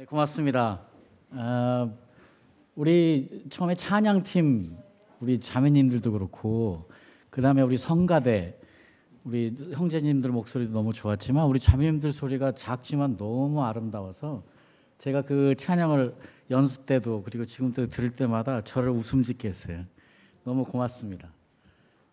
[0.00, 0.80] 네, 고맙습니다.
[1.32, 1.94] 어,
[2.74, 4.74] 우리 처음에 찬양팀
[5.20, 6.88] 우리 자매님들도 그렇고
[7.28, 8.58] 그 다음에 우리 성가대
[9.24, 14.42] 우리 형제님들 목소리도 너무 좋았지만 우리 자매님들 소리가 작지만 너무 아름다워서
[14.96, 16.14] 제가 그 찬양을
[16.50, 19.84] 연습 때도 그리고 지금 도 들을 때마다 저를 웃음 짓게 했어요.
[20.44, 21.30] 너무 고맙습니다.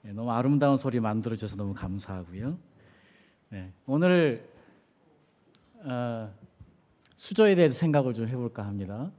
[0.01, 2.57] 네, 너무 아름다운 소리 만들어줘서 너무 감사하고요.
[3.51, 4.45] 네, 오늘
[5.85, 6.29] 어,
[7.17, 9.11] 수저에 대해서 생각을 좀 해볼까 합니다.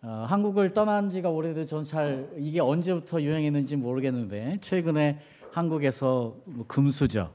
[0.00, 5.18] 어, 한국을 떠난 지가 오래돼서 저는 잘 이게 언제부터 유행했는지 모르겠는데 최근에
[5.50, 7.32] 한국에서 뭐 금수저,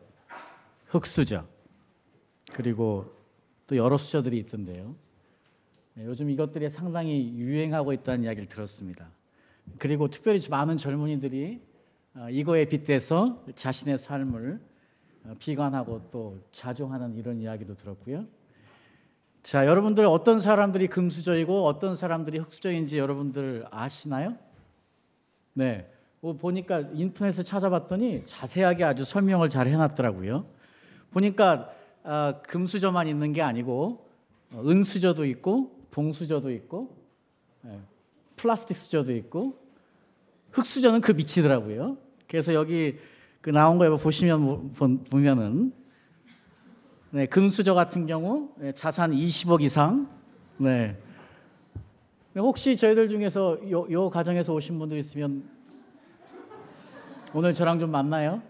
[0.87, 1.45] 흑수저
[2.53, 3.13] 그리고
[3.67, 4.95] 또 여러 수저들이 있던데요.
[5.95, 9.09] 네, 요즘 이것들이 상당히 유행하고 있다는 이야기를 들었습니다.
[9.77, 11.61] 그리고 특별히 많은 젊은이들이
[12.15, 14.59] 어, 이거에 빗대서 자신의 삶을
[15.25, 18.25] 어, 비관하고 또 자종하는 이런 이야기도 들었고요.
[19.49, 24.37] 자, 여러분들 어떤 사람들이 금수저이고 어떤 사람들이 흑수저인지 여러분들 아시나요?
[25.53, 25.89] 네.
[26.19, 30.45] 뭐 보니까 인터넷에 찾아봤더니 자세하게 아주 설명을 잘 해놨더라고요.
[31.09, 31.71] 보니까
[32.03, 34.05] 아, 금수저만 있는 게 아니고
[34.53, 36.95] 어, 은수저도 있고 동수저도 있고
[37.63, 37.79] 네.
[38.35, 39.57] 플라스틱 수저도 있고
[40.51, 41.97] 흑수저는 그 밑이더라고요.
[42.27, 42.99] 그래서 여기
[43.41, 44.71] 그 나온 거 보시면 뭐,
[45.09, 45.73] 보면은
[47.11, 50.07] 네, 금수저 같은 경우 네, 자산 20억 이상.
[50.57, 50.95] 네.
[52.33, 52.39] 네.
[52.39, 55.43] 혹시 저희들 중에서 요, 요 가정에서 오신 분들 있으면
[57.33, 58.43] 오늘 저랑 좀 만나요?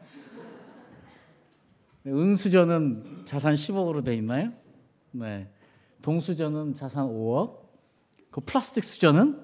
[2.04, 4.52] 네, 은수저는 자산 10억으로 돼 있나요?
[5.12, 5.48] 네.
[6.02, 7.60] 동수저는 자산 5억.
[8.30, 9.40] 그 플라스틱 수저는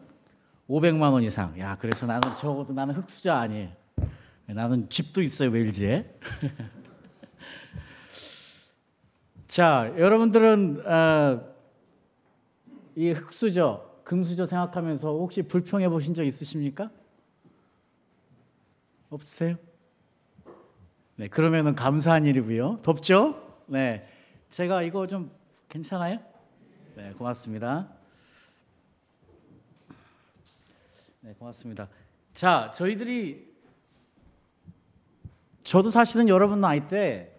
[0.69, 1.57] 500만 원 이상.
[1.57, 3.69] 야, 그래서 나는 적어도 나는 흑수저 아니에요.
[4.47, 6.05] 네, 나는 집도 있어요, 웨일즈에.
[9.47, 11.55] 자, 여러분들은 어,
[12.95, 16.89] 이 흑수저, 금수저 생각하면서 혹시 불평해 보신 적 있으십니까?
[19.09, 19.57] 없으세요?
[21.15, 22.79] 네, 그러면은 감사한 일이고요.
[22.81, 23.59] 덥죠?
[23.67, 24.07] 네,
[24.49, 25.31] 제가 이거 좀
[25.69, 26.19] 괜찮아요?
[26.95, 27.87] 네, 고맙습니다.
[31.21, 31.87] 네, 고맙습니다.
[32.33, 33.53] 자, 저희들이
[35.63, 37.34] 저도 사실은 여러분 나이 때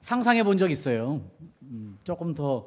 [0.00, 1.20] 상상해 본 적 있어요.
[1.62, 2.66] 음, 조금 더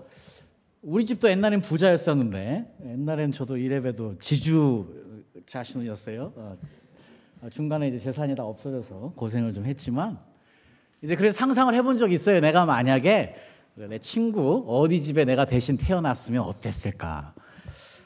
[0.81, 4.87] 우리 집도 옛날엔 부자였었는데 옛날엔 저도 이래봬도 지주
[5.45, 6.33] 자신이었어요.
[6.35, 6.57] 어,
[7.41, 10.19] 어, 중간에 이제 재산이 다 없어져서 고생을 좀 했지만
[11.01, 12.39] 이제 그래서 상상을 해본 적이 있어요.
[12.39, 13.35] 내가 만약에
[13.75, 17.33] 내 친구 어디 집에 내가 대신 태어났으면 어땠을까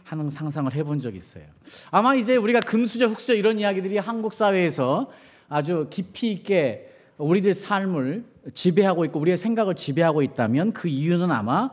[0.03, 1.43] 하는 상상을 해본 적이 있어요.
[1.91, 5.11] 아마 이제 우리가 금수저, 흑수저 이런 이야기들이 한국 사회에서
[5.49, 8.23] 아주 깊이 있게 우리들 삶을
[8.53, 11.71] 지배하고 있고 우리의 생각을 지배하고 있다면 그 이유는 아마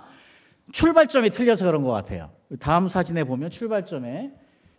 [0.73, 2.31] 출발점이 틀려서 그런 것 같아요.
[2.59, 4.33] 다음 사진에 보면 출발점에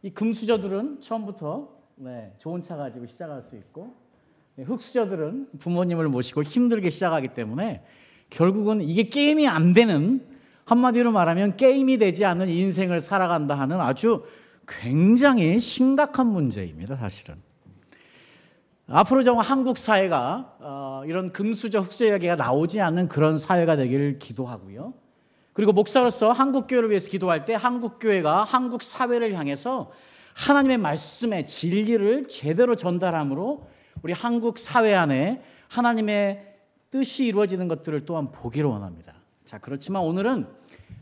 [0.03, 3.95] 이 금수저들은 처음부터 네, 좋은 차 가지고 시작할 수 있고
[4.55, 7.83] 네, 흑수저들은 부모님을 모시고 힘들게 시작하기 때문에
[8.29, 10.25] 결국은 이게 게임이 안 되는
[10.65, 14.25] 한마디로 말하면 게임이 되지 않는 인생을 살아간다 하는 아주
[14.67, 17.35] 굉장히 심각한 문제입니다, 사실은.
[18.87, 24.93] 앞으로 정 한국 사회가 어, 이런 금수저 흑수 이야기가 나오지 않는 그런 사회가 되기를 기도하고요.
[25.53, 29.91] 그리고 목사로서 한국 교회를 위해서 기도할 때 한국 교회가 한국 사회를 향해서
[30.33, 33.67] 하나님의 말씀의 진리를 제대로 전달함으로
[34.03, 36.55] 우리 한국 사회 안에 하나님의
[36.91, 39.13] 뜻이 이루어지는 것들을 또한 보기를 원합니다.
[39.45, 40.45] 자, 그렇지만 오늘은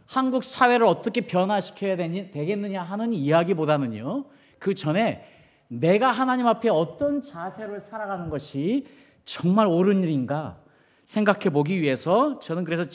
[0.06, 4.26] 한국 사회를 어떻게 변화시켜야 되겠느냐 하는 이야기보다는요.
[4.60, 5.33] 그 전에
[5.80, 8.86] 내가 하나님 앞에 어떤 자세로 살아가는 것이
[9.26, 10.62] 정말 옳은 일인가
[11.06, 12.90] 생각해 보기 위해서 저는 그래서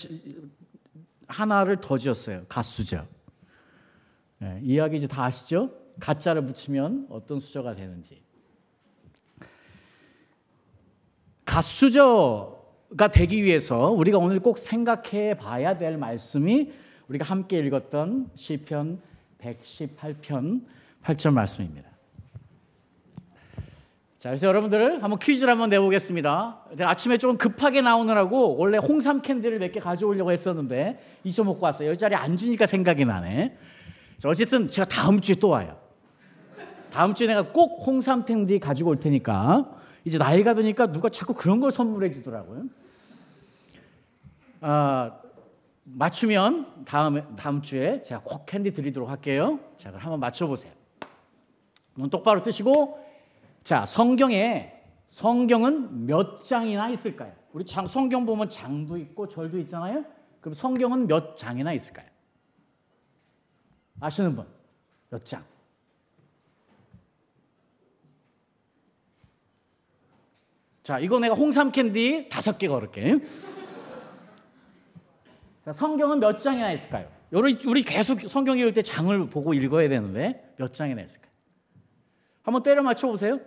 [1.27, 2.45] 하나를 더 지었어요.
[2.49, 3.05] 가수저.
[4.39, 5.73] 네, 이야기 이제 다 아시죠?
[5.99, 8.23] 가짜를 붙이면 어떤 수저가 되는지.
[11.45, 16.73] 가수저가 되기 위해서 우리가 오늘 꼭 생각해 봐야 될 말씀이
[17.09, 19.01] 우리가 함께 읽었던 시편
[19.41, 20.65] 118편
[21.03, 21.88] 8절 말씀입니다.
[24.19, 26.65] 자, 그래서 여러분들 한번 퀴즈를 한번 내보겠습니다.
[26.77, 31.91] 제가 아침에 조금 급하게 나오느라고 원래 홍삼 캔디를 몇 개 가져오려고 했었는데 잊어먹고 왔어요.
[31.91, 33.57] 여기 자리에 앉으니까 생각이 나네.
[34.17, 35.79] 자, 어쨌든 제가 다음 주에 또 와요.
[36.91, 39.71] 다음 주에 내가 꼭 홍삼 캔디 가지고 올 테니까
[40.05, 42.65] 이제 나이가 드니까 누가 자꾸 그런 걸 선물해 주더라고요.
[44.63, 45.13] 아,
[45.85, 49.61] 맞추면 다음 다음 주에 제가 꼭 캔디 드리도록 할게요.
[49.77, 50.73] 자, 그럼 한번 맞춰 보세요.
[51.95, 53.07] 눈 똑바로 뜨시고
[53.69, 54.73] 자, 성경에
[55.09, 57.35] 성경은 몇 장이나 있을까요?
[57.53, 60.07] 우리 장, 성경 보면 장도 있고 절도 있잖아요.
[60.41, 62.07] 그럼 성경은 몇 장이나 있을까요?
[64.01, 64.47] 아시는 분?
[65.11, 65.45] 몇 장?
[70.83, 73.19] 자, 이거 내가 홍삼 캔디 다섯 개 걸을게.
[75.67, 77.07] 자, 성경은 몇 장이나 있을까요?
[77.33, 81.31] 우리, 우리 계속 성경 읽을 때 장을 보고 읽어야 되는데 몇 장이나 있을까요?
[82.43, 83.39] 한번 때려 맞춰 보세요.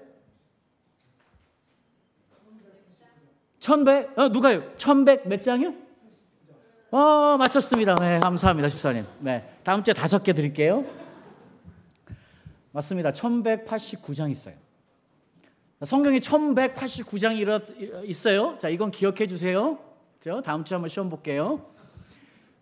[3.61, 4.17] 천백?
[4.17, 4.75] 어, 누가요?
[4.77, 5.73] 천백 몇 장이요?
[6.89, 7.95] 어, 맞췄습니다.
[7.95, 9.05] 네, 감사합니다, 집사님.
[9.19, 10.83] 네, 다음 주에 다섯 개 드릴게요.
[12.71, 13.11] 맞습니다.
[13.11, 14.55] 1189장 있어요.
[15.83, 18.57] 성경에 1189장이 있어요.
[18.57, 19.77] 자, 이건 기억해 주세요.
[20.43, 21.63] 다음 주에 한번 시험 볼게요.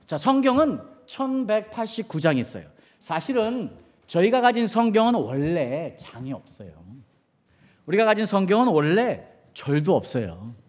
[0.06, 2.66] 자, 성경은 1189장이 있어요.
[3.00, 3.72] 사실은
[4.08, 6.72] 저희가 가진 성경은 원래 장이 없어요.
[7.86, 10.60] 우리가 가진 성경은 원래 절도 없어요.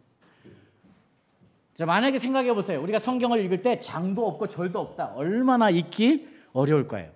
[1.80, 2.82] 자, 만약에 생각해 보세요.
[2.82, 5.12] 우리가 성경을 읽을 때 장도 없고 절도 없다.
[5.14, 7.10] 얼마나 읽기 어려울 거예요.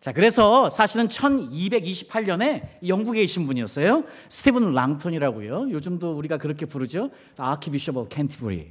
[0.00, 4.04] 자, 그래서 사실은 1228년에 영국에 계신 분이었어요.
[4.28, 5.70] 스티븐 랑턴이라고요.
[5.70, 7.08] 요즘도 우리가 그렇게 부르죠.
[7.38, 8.70] Archbishop of Canterbury.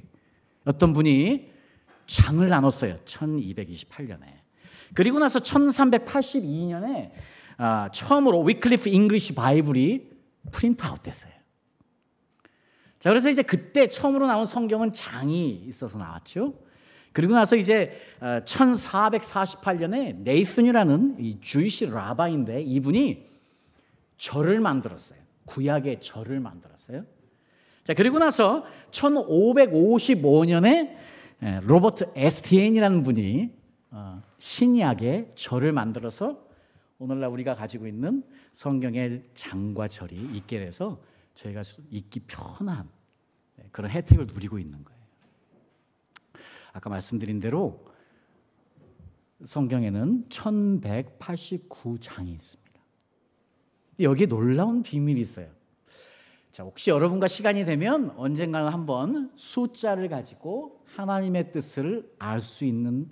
[0.65, 1.49] 어떤 분이
[2.05, 2.97] 장을 나눴어요.
[3.05, 4.25] 1228년에.
[4.93, 7.09] 그리고 나서 1382년에
[7.57, 10.07] 아, 처음으로 Wycliffe English Bible이
[10.51, 11.38] print out 됐어요.
[12.99, 16.53] 자, 그래서 이제 그때 처음으로 나온 성경은 장이 있어서 나왔죠.
[17.13, 23.27] 그리고 나서 이제 1448년에 어, Nathan이라는 이 Jewish rabbi인데 이분이
[24.17, 25.19] 절을 만들었어요.
[25.45, 27.05] 구약의 절을 만들었어요.
[27.83, 30.95] 자, 그리고 나서 1555년에
[31.63, 33.49] 로버트 에스티엔이라는 분이
[33.91, 36.45] 어, 신약의 절을 만들어서
[36.99, 40.99] 오늘날 우리가 가지고 있는 성경의 장과 절이 있게 돼서
[41.39, 42.87] 저희가 읽기 편한
[43.55, 44.99] 네, 그런 혜택을 누리고 있는 거예요.
[46.73, 47.87] 아까 말씀드린 대로
[49.45, 52.69] 성경에는 1189장이 있습니다.
[54.01, 55.47] 여기에 놀라운 비밀이 있어요.
[56.51, 63.09] 자, 혹시 여러분과 시간이 되면 언젠가는 한번 숫자를 가지고 하나님의 뜻을 알 수 있는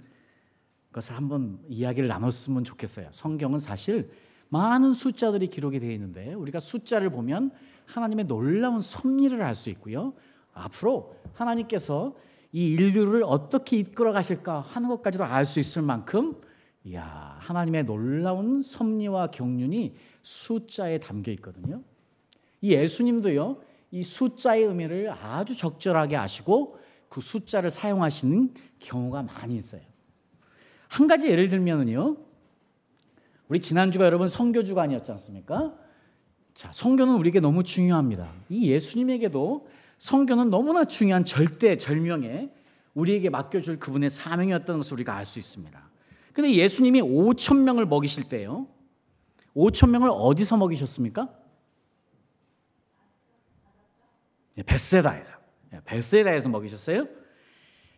[0.92, 3.08] 것을 한번 이야기를 나눴으면 좋겠어요.
[3.12, 4.12] 성경은 사실
[4.50, 7.52] 많은 숫자들이 기록이 되어 있는데 우리가 숫자를 보면
[7.88, 10.14] 하나님의 놀라운 섭리를 알 수 있고요.
[10.54, 12.16] 앞으로 하나님께서
[12.52, 16.40] 이 인류를 어떻게 이끌어 가실까 하는 것까지도 알 수 있을 만큼
[16.94, 21.82] 야 하나님의 놀라운 섭리와 경륜이 숫자에 담겨 있거든요.
[22.62, 23.62] 이 예수님도요,
[23.92, 26.78] 이 숫자의 의미를 아주 적절하게 아시고
[27.10, 29.82] 그 숫자를 사용하시는 경우가 많이 있어요.
[30.88, 32.18] 한 가지 예를 들면은요,
[33.50, 35.78] 우리 지난주가 여러분 성교주가 아니었지 않습니까?
[36.58, 38.34] 자, 성교는 우리에게 너무 중요합니다.
[38.50, 39.68] 이 예수님에게도
[40.00, 42.50] 성교는 너무나 중요한 절대 절명에
[42.96, 45.80] 우리에게 맡겨줄 그분의 사명이었던 것을 우리가 알 수 있습니다.
[46.34, 48.66] 근데 예수님이 5천 명을 먹이실 때요.
[49.56, 51.30] 5천 명을 어디서 먹이셨습니까?
[54.56, 55.36] 네, 베세다에서.
[55.70, 57.06] 네, 베세다에서 먹이셨어요.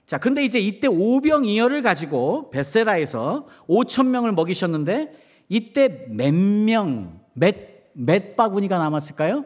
[0.06, 5.13] 자, 근데 이제 이때 오병이어를 가지고 베세다에서 5천 명을 먹이셨는데
[5.47, 7.56] 이때 몇 명, 몇,
[7.99, 9.43] 몇 바구니가 남았을까요?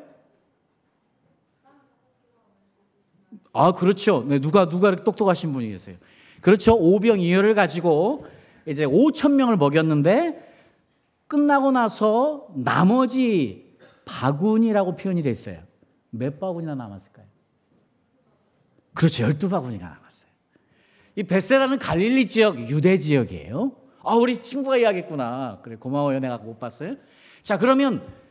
[3.51, 4.23] 아, 그렇죠.
[4.27, 5.97] 네, 누가, 누가 똑똑하신 분이 계세요.
[6.41, 6.75] 그렇죠.
[6.75, 8.27] 오병 이어를 가지고
[8.67, 10.53] 이제 5천 명을 먹였는데
[11.27, 15.59] 끝나고 나서 나머지 바구니라고 표현이 됐어요.
[16.11, 17.25] 몇 바구니나 남았을까요?
[18.93, 19.25] 그렇죠.
[19.25, 20.31] 12바구니가 남았어요.
[21.15, 23.71] 이 베세다는 갈릴리 지역, 유대 지역이에요.
[24.03, 25.61] 아, 우리 친구가 이야기했구나.
[25.63, 26.19] 그래, 고마워요.
[26.19, 26.97] 내가 못 봤어요.
[27.41, 28.22] 자, 그러면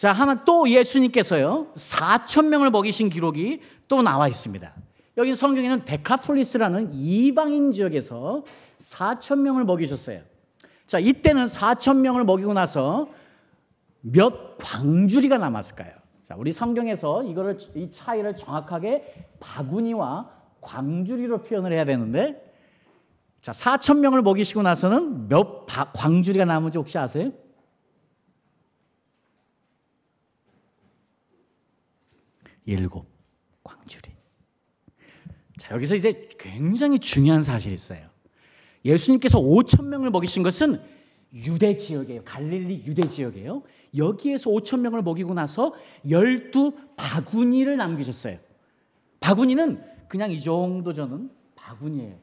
[0.00, 1.66] 자, 하나 또 예수님께서요.
[1.74, 4.72] 4천 명을 먹이신 기록이 또 나와 있습니다.
[5.18, 8.42] 여기 성경에는 데카폴리스라는 이방인 지역에서
[8.78, 10.22] 4천 명을 먹이셨어요.
[10.86, 13.10] 자, 이때는 4천 명을 먹이고 나서
[14.00, 15.92] 몇 광주리가 남았을까요?
[16.22, 20.30] 자, 우리 성경에서 이거를 이 차이를 정확하게 바구니와
[20.62, 22.42] 광주리로 표현을 해야 되는데
[23.42, 27.32] 자, 4천 명을 먹이시고 나서는 몇 바, 광주리가 남은지 혹시 아세요?
[32.70, 33.06] 일곱
[33.64, 34.12] 광주리.
[35.58, 38.08] 자, 여기서 이제 굉장히 중요한 사실이 있어요.
[38.84, 40.80] 예수님께서 5천 명을 먹이신 것은
[41.34, 42.22] 유대 지역이에요.
[42.24, 43.64] 갈릴리 유대 지역이에요.
[43.96, 45.74] 여기에서 5천 명을 먹이고 나서
[46.08, 48.38] 12 바구니를 남기셨어요.
[49.18, 52.16] 바구니는 그냥 이 정도 저는 바구니예요.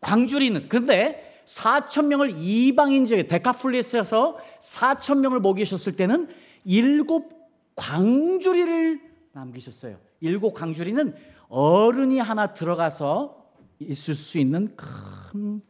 [0.00, 6.28] 광주리는 근데 4천 명을 이방인 지역에 데카플리스에서 4천 명을 먹이셨을 때는
[6.64, 7.30] 일곱
[7.76, 9.98] 광주리를 남기셨어요.
[10.20, 11.14] 일곱 광주리는
[11.48, 13.46] 어른이 하나 들어가서
[13.78, 15.60] 있을 수 있는 큰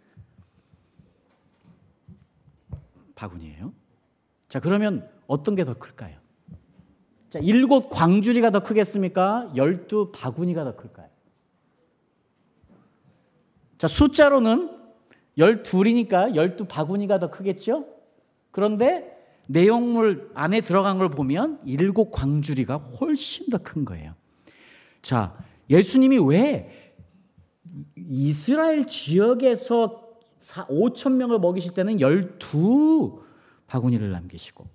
[3.17, 3.73] 바구니예요.
[4.49, 6.17] 자, 그러면 어떤 게 더 클까요?
[7.31, 9.53] 자, 일곱 광주리가 더 크겠습니까?
[9.57, 11.09] 열두 바구니가 더 클까요?
[13.79, 14.77] 자, 숫자로는
[15.37, 17.87] 열둘이니까 열두 바구니가 더 크겠죠?
[18.53, 19.16] 그런데
[19.47, 24.15] 내용물 안에 들어간 걸 보면 일곱 광주리가 훨씬 더 큰 거예요.
[25.03, 25.37] 자,
[25.71, 26.95] 예수님이 왜
[27.97, 30.03] 이스라엘 지역에서
[30.41, 33.23] 5천 명을 먹이실 때는 열두
[33.67, 34.67] 바구니를 남기시고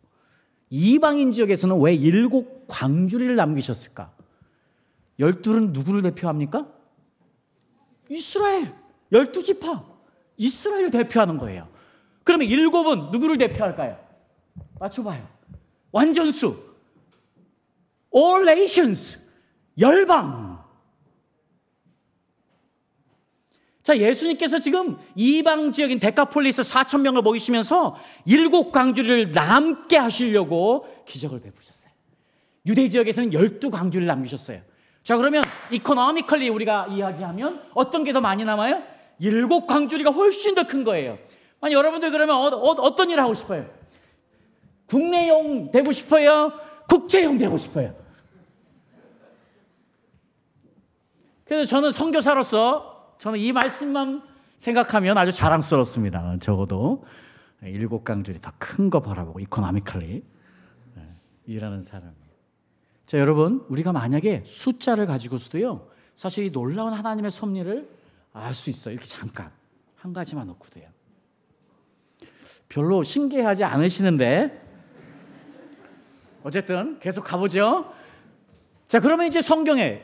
[0.70, 4.14] 이방인 지역에서는 왜 일곱 광주리를 남기셨을까?
[5.20, 6.68] 열둘은 누구를 대표합니까?
[8.10, 8.74] 이스라엘
[9.12, 9.86] 열두 지파
[10.38, 11.68] 이스라엘을 대표하는 거예요.
[12.24, 13.98] 그러면 일곱은 누구를 대표할까요?
[14.82, 15.28] 맞춰봐요.
[15.92, 16.58] 완전수
[18.16, 19.20] all nations
[19.80, 20.52] 열방
[23.84, 27.96] 자, 예수님께서 지금 이방 지역인 데카폴리스 4천 명을 먹이시면서
[28.26, 31.90] 일곱 광주리를 남게 하시려고 기적을 베푸셨어요.
[32.68, 34.62] 유대 지역에서는 열두 광주리를 남기셨어요.
[35.04, 38.84] 자, 그러면 economically 우리가 이야기하면 어떤 게 더 많이 남아요?
[39.20, 41.18] 일곱 광주리가 훨씬 더 큰 거예요.
[41.60, 43.68] 아니, 여러분들 그러면 어, 어떤 일을 하고 싶어요?
[44.96, 46.52] 국내용 되고 싶어요?
[46.90, 47.96] 국제용 되고 싶어요?
[51.46, 54.22] 그래서 저는 선교사로서 저는 이 말씀만
[54.58, 56.38] 생각하면 아주 자랑스럽습니다.
[56.42, 57.06] 적어도
[57.64, 60.24] 일곱 강줄이 더 큰 거 바라보고 이코노미컬리
[60.96, 61.04] 네,
[61.46, 62.14] 일하는 사람이.
[63.06, 67.90] 자 여러분 우리가 만약에 숫자를 가지고서도요 사실 이 놀라운 하나님의 섭리를
[68.34, 68.94] 알 수 있어요.
[68.94, 69.52] 이렇게 잠깐
[69.96, 70.84] 한 가지만 놓고 도요.
[72.68, 74.71] 별로 신기하지 않으시는데
[76.44, 77.92] 어쨌든 계속 가보죠.
[78.88, 80.02] 자 그러면 이제 성경에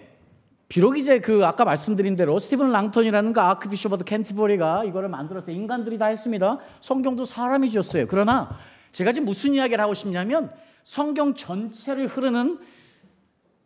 [0.69, 5.97] 비록 이제 그 아까 말씀드린 대로 스티븐 랑턴이라는 그 아크비셔 버드 캔티버리가 이거를 만들어서 인간들이
[5.97, 6.59] 다 했습니다.
[6.81, 8.05] 성경도 사람이 지었어요.
[8.07, 8.57] 그러나
[8.91, 10.51] 제가 지금 무슨 이야기를 하고 싶냐면
[10.83, 12.59] 성경 전체를 흐르는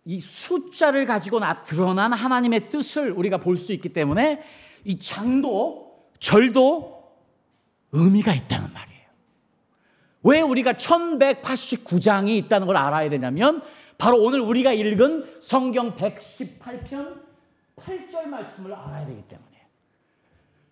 [0.05, 4.41] 이 숫자를 가지고 나 드러난 하나님의 뜻을 우리가 볼 수 있기 때문에
[4.83, 7.03] 이 장도 절도
[7.91, 8.90] 의미가 있다는 말이에요.
[10.23, 13.61] 왜 우리가 1189장이 있다는 걸 알아야 되냐면
[13.97, 17.21] 바로 오늘 우리가 읽은 성경 118편
[17.75, 19.67] 8절 말씀을 알아야 되기 때문에.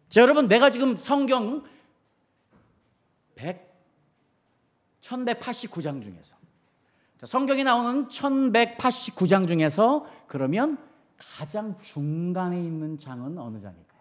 [0.09, 1.63] 자, 여러분, 내가 지금 성경
[3.35, 3.69] 100,
[5.01, 6.35] 1189장 중에서,
[7.19, 10.77] 자, 성경에 나오는 1189장 중에서 그러면
[11.17, 13.99] 가장 중간에 있는 장은 어느 장일까요?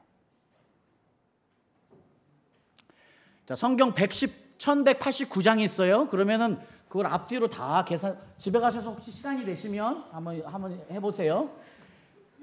[3.47, 6.09] 자, 성경 110, 1189장이 있어요.
[6.09, 11.50] 그러면은 그걸 앞뒤로 다 계산 집에 가셔서 혹시 시간이 되시면 한번 한번 해 보세요.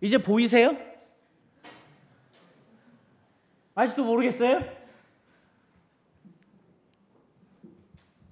[0.00, 0.76] 이제 보이세요?
[3.74, 4.62] 아직도 모르겠어요?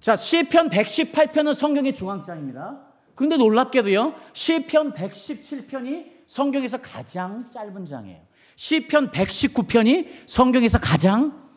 [0.01, 2.87] 자, 시편 118편은 성경의 중앙장입니다.
[3.15, 4.15] 근데 놀랍게도요.
[4.33, 8.28] 시편 117편이 성경에서 가장 짧은 장이에요.
[8.59, 11.49] 시편 119편이 성경에서 가장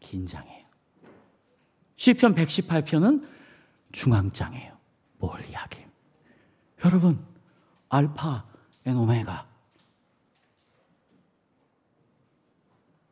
[0.00, 0.58] 긴 장이에요.
[1.94, 3.24] 시편 118편은
[3.92, 4.76] 중앙장이에요.
[5.18, 5.78] 뭘 이야기?
[6.84, 7.24] 여러분,
[7.88, 8.44] 알파
[8.84, 9.46] and Omega.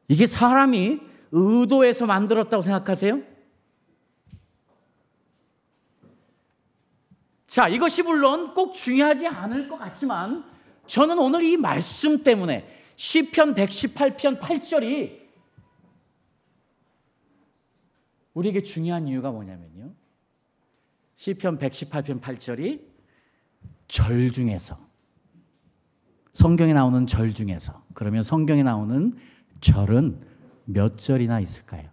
[0.08, 0.98] 이게 사람이
[1.30, 3.20] 의도해서 만들었다고 생각하세요?
[7.46, 10.44] 자, 이것이 물론 꼭 중요하지 않을 것 같지만
[10.88, 15.18] 저는 오늘 이 말씀 때문에 시편 118편 8절이
[18.32, 19.92] 우리에게 중요한 이유가 뭐냐면요.
[21.16, 22.80] 시편 118편 8절이
[23.88, 24.78] 절 중에서
[26.32, 29.18] 성경에 나오는 절 중에서 그러면 성경에 나오는
[29.60, 30.24] 절은
[30.66, 31.90] 몇 절이나 있을까요?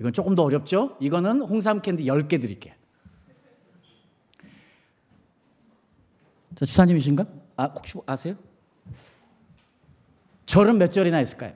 [0.00, 0.96] 이건 조금 더 어렵죠?
[0.98, 2.74] 이거는 홍삼 캔디 10개 드릴게요.
[6.58, 7.24] 저 집사님이신가?
[7.56, 8.34] 아, 혹시 아세요?
[10.44, 11.52] 절은 몇 절이나 있을까요?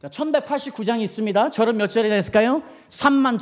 [0.00, 1.50] 자, 1189장이 있습니다.
[1.50, 2.62] 절은 몇 절이나 있을까요?
[2.88, 3.36] 3만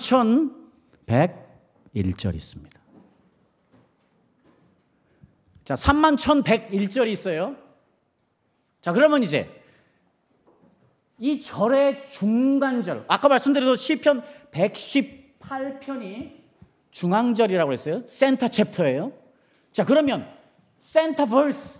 [1.94, 2.80] 1101절 있습니다.
[5.62, 7.54] 자, 3만 1101절이 있어요.
[8.80, 9.48] 자, 그러면 이제
[11.20, 16.38] 이 절의 중간절, 아까 말씀드린 시편 118편이
[16.90, 18.02] 중앙절이라고 했어요.
[18.08, 19.27] center chapter예요.
[19.72, 20.28] 자, 그러면
[20.78, 21.78] center verse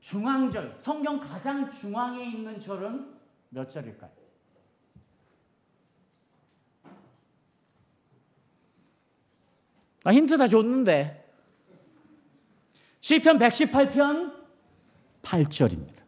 [0.00, 3.14] 중앙절, 성경 가장 중앙에 있는 절은
[3.50, 4.10] 몇 절일까요?
[10.04, 11.26] 아, 힌트 다 줬는데.
[13.00, 14.34] 시편 118편
[15.22, 15.98] 8절입니다.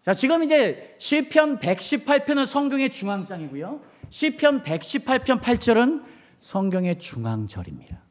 [0.00, 3.80] 자, 지금 이제 시편 118편은 성경의 중앙장이고요.
[4.10, 6.04] 시편 118편 8절은
[6.38, 8.09] 성경의 중앙절입니다.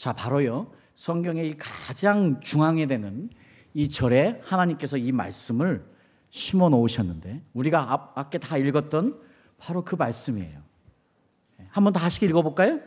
[0.00, 0.66] 자, 바로요.
[0.94, 3.28] 성경의 가장 중앙에 되는
[3.74, 5.84] 이 절에 하나님께서 이 말씀을
[6.30, 9.20] 심어 놓으셨는데 우리가 앞, 앞에 다 읽었던
[9.58, 10.58] 바로 그 말씀이에요.
[11.68, 12.80] 한번 다시 읽어볼까요?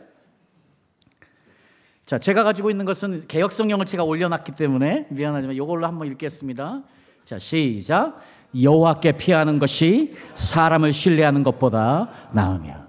[2.04, 6.82] 자, 제가 가지고 있는 것은 개혁 성경을 제가 올려놨기 때문에 미안하지만 이걸로 한번 읽겠습니다.
[7.24, 8.20] 자, 시작.
[8.60, 12.88] 여호와께 피하는 것이 사람을 신뢰하는 것보다 나으며.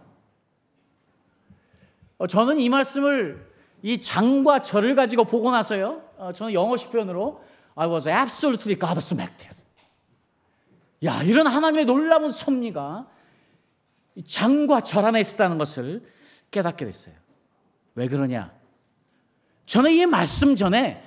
[2.17, 3.53] 어, 저는 이 말씀을
[3.85, 6.01] 이 장과 절을 가지고 보고 나서요.
[6.17, 7.43] 어, 저는 영어식 표현으로
[7.75, 9.47] I was absolutely gobsmacked.
[11.03, 13.05] 야, 이런 하나님의 놀라운 섭리가
[14.27, 16.03] 장과 절 안에 있었다는 것을
[16.49, 17.13] 깨닫게 됐어요.
[17.93, 18.51] 왜 그러냐?
[19.67, 21.03] 저는 이 말씀 전에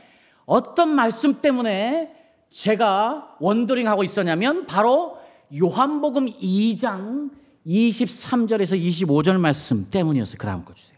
[0.47, 2.15] 어떤 말씀 때문에
[2.51, 5.19] 제가 원더링 하고 있었냐면 바로
[5.61, 7.33] 요한복음 2장
[7.67, 10.37] 23절에서 25절 말씀 때문이었어요.
[10.39, 10.98] 그 다음 거 주세요.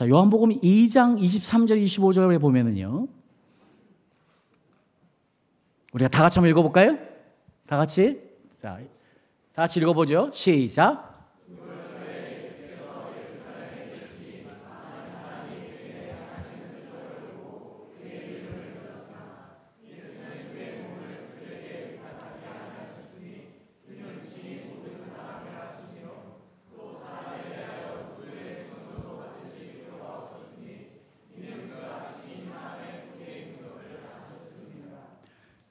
[0.00, 3.06] 자, 요한복음 2장 23절 25절에 보면은요.
[5.92, 6.96] 우리가 다 같이 한번 읽어 볼까요?
[7.66, 8.18] 다 같이.
[8.56, 8.78] 자,
[9.52, 10.30] 다 같이 읽어 보죠.
[10.32, 11.09] 시작.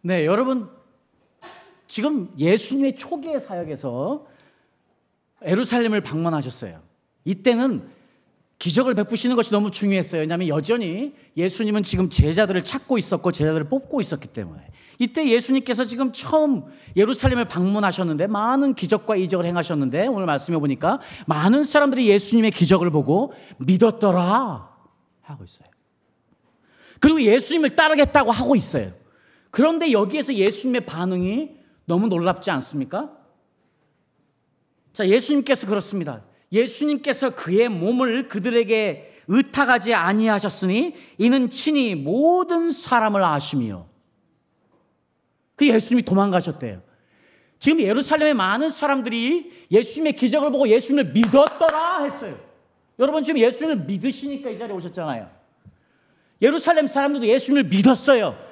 [0.01, 0.69] 네, 여러분
[1.87, 4.25] 지금 예수님의 초기의 사역에서
[5.41, 6.81] 에루살렘을 방문하셨어요.
[7.25, 7.89] 이때는
[8.59, 10.21] 기적을 베푸시는 것이 너무 중요했어요.
[10.21, 14.61] 왜냐하면 여전히 예수님은 지금 제자들을 찾고 있었고 제자들을 뽑고 있었기 때문에
[14.99, 16.65] 이때 예수님께서 지금 처음
[16.97, 24.69] 예루살렘을 방문하셨는데 많은 기적과 이적을 행하셨는데 오늘 말씀해 보니까 많은 사람들이 예수님의 기적을 보고 믿었더라
[25.21, 25.69] 하고 있어요.
[26.99, 28.98] 그리고 예수님을 따르겠다고 하고 있어요.
[29.51, 33.11] 그런데 여기에서 예수님의 반응이 너무 놀랍지 않습니까?
[34.93, 36.23] 자, 예수님께서 그렇습니다.
[36.51, 43.87] 예수님께서 그의 몸을 그들에게 의탁하지 아니하셨으니 이는 친히 모든 사람을 아심이요.
[45.55, 46.81] 그 예수님이 도망가셨대요.
[47.59, 52.39] 지금 예루살렘의 많은 사람들이 예수님의 기적을 보고 예수님을 믿었더라 했어요.
[52.97, 55.29] 여러분 지금 예수님을 믿으시니까 이 자리에 오셨잖아요.
[56.41, 58.48] 예루살렘 사람들도 예수님을 믿었어요.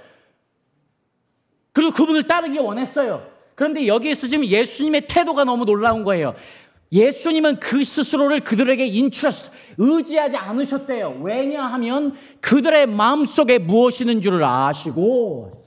[1.78, 3.24] 그리고 그분을 따르기 원했어요.
[3.54, 6.34] 그런데 여기에서 지금 예수님의 태도가 너무 놀라운 거예요.
[6.92, 11.20] 예수님은 그 스스로를 그들에게 인출하셨, 의지하지 않으셨대요.
[11.22, 15.66] 왜냐하면 그들의 마음 속에 무엇이 있는 줄을 아시고.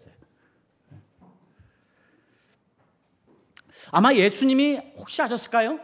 [3.92, 5.78] 아마 예수님이 혹시 아셨을까요?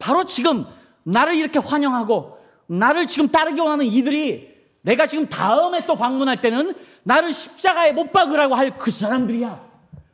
[0.00, 0.66] 바로 지금
[1.04, 7.32] 나를 이렇게 환영하고 나를 지금 따르기 원하는 이들이 내가 지금 다음에 또 방문할 때는 나를
[7.32, 9.66] 십자가에 못 박으라고 할 그 사람들이야.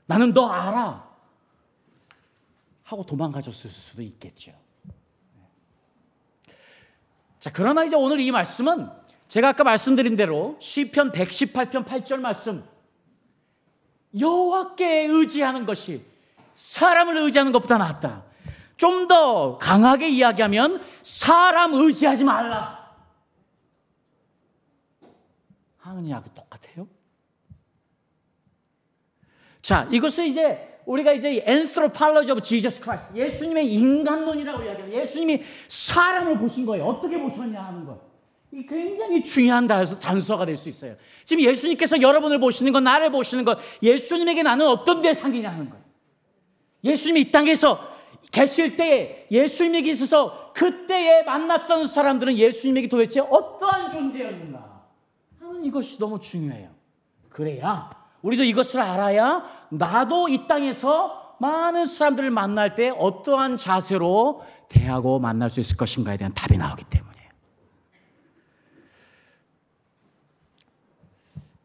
[0.07, 1.05] 나는 너 알아.
[2.85, 4.53] 하고 도망가줬을 수도 있겠죠.
[7.41, 8.89] 자, 그러나 이제 오늘 이 말씀은
[9.29, 12.65] 제가 아까 말씀드린 대로 시편 118편 8절 말씀
[14.19, 16.05] 여호와께 의지하는 것이
[16.53, 18.23] 사람을 의지하는 것보다 낫다.
[18.77, 22.84] 좀 더 강하게 이야기하면 사람 의지하지 말라.
[25.85, 26.87] 하느냐하고 똑같아요.
[29.61, 35.01] 자, 이것을 이제 우리가 이제 anthropology of Jesus Christ, 예수님의 인간론이라고 이야기해요.
[35.01, 36.85] 예수님이 사람을 보신 거예요.
[36.85, 37.99] 어떻게 보셨냐 하는 거.
[38.53, 40.95] 이 굉장히 중요한 단서가 될 수 있어요.
[41.25, 45.85] 지금 예수님께서 여러분을 보시는 것, 나를 보시는 것, 예수님에게 나는 어떤 대상이냐 하는 거예요.
[46.85, 47.95] 예수님이 이 땅에서
[48.31, 54.74] 계실 때에 예수님에게 있어서 그때에 만났던 사람들은 예수님에게 도대체 어떠한 존재였는가
[55.55, 56.71] 하는 이것이 너무 중요해요.
[57.31, 57.91] 그래야
[58.23, 65.61] 우리도 이것을 알아야 나도 이 땅에서 많은 사람들을 만날 때 어떠한 자세로 대하고 만날 수
[65.61, 67.29] 있을 것인가에 대한 답이 나오기 때문이에요.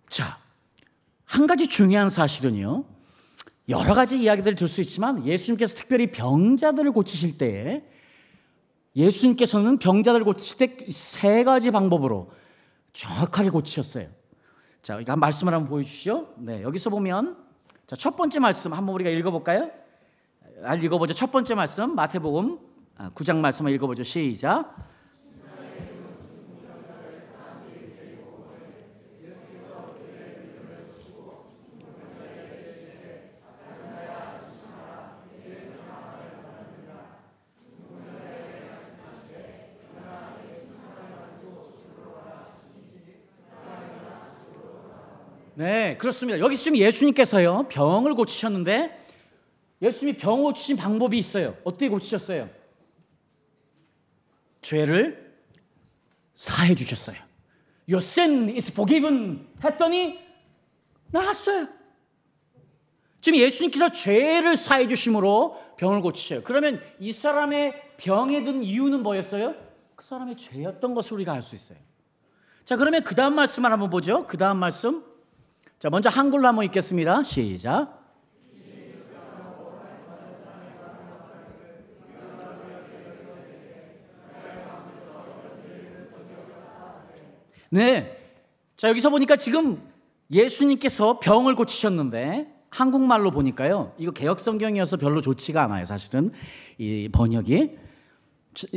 [0.10, 0.39] 자,
[1.25, 2.84] 한 가지 중요한 사실은요.
[3.69, 7.84] 여러 가지 이야기들을 들 수 있지만 예수님께서 특별히 병자들을 고치실 때에
[8.95, 12.32] 예수님께서는 병자들을 고치실 때 세 가지 방법으로
[12.93, 14.08] 정확하게 고치셨어요.
[14.82, 16.34] 자, 한 말씀을 한번 보여주시죠.
[16.38, 17.38] 네, 여기서 보면
[17.88, 19.71] 자, 첫 번째 말씀 한번 우리가 읽어볼까요?
[20.63, 21.13] 아, 읽어보죠.
[21.13, 22.60] 첫 번째 말씀 마태복음
[23.15, 24.04] 9장 아, 말씀을 읽어보죠.
[24.04, 24.75] 시작.
[45.60, 46.39] 네, 그렇습니다.
[46.39, 48.98] 여기 지금 예수님께서요, 병을 고치셨는데,
[49.82, 51.58] 예수님이 병을 고치신 방법이 있어요.
[51.65, 52.50] 어떻게 고치셨어요?
[54.62, 55.36] 죄를
[56.34, 57.17] 사해 주셨어요.
[57.89, 60.22] Your sin is forgiven 했더니
[61.12, 61.67] 나았어요.
[63.19, 66.43] 지금 예수님께서 죄를 사해 주심으로 병을 고치셔요.
[66.43, 69.56] 그러면 이 사람의 병에 든 이유는 뭐였어요?
[69.98, 71.80] 그 사람의 죄였던 것을 우리가 알 수 있어요.
[72.63, 74.26] 자, 그러면 그 다음 말씀을 한번 보죠.
[74.26, 75.09] 그 다음 말씀.
[75.80, 77.24] 자, 먼저 한글로 한번 읽겠습니다.
[77.24, 77.98] 시작.
[87.70, 88.18] 네.
[88.76, 89.82] 자, 여기서 보니까 지금
[90.30, 93.94] 예수님께서 병을 고치셨는데 한국말로 보니까요.
[93.98, 95.86] 이거 개혁 성경이어서 별로 좋지가 않아요.
[95.86, 96.34] 사실은
[96.78, 97.78] 이 번역이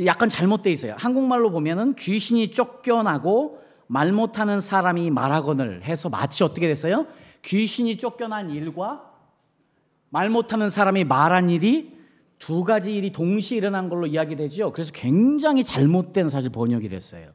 [0.05, 0.95] 약간 잘못돼 있어요.
[0.97, 3.62] 한국말로 보면은 귀신이 쫓겨나고
[3.93, 7.05] 말 못하는 사람이 말하거늘 해서 마치 어떻게 됐어요?
[7.43, 9.07] 귀신이 쫓겨난 일과
[10.09, 11.95] 말 못하는 사람이 말한 일이
[12.39, 14.71] 두 가지 일이 동시에 일어난 걸로 이야기되죠.
[14.71, 17.33] 그래서 굉장히 잘못된 사실 번역이 됐어요.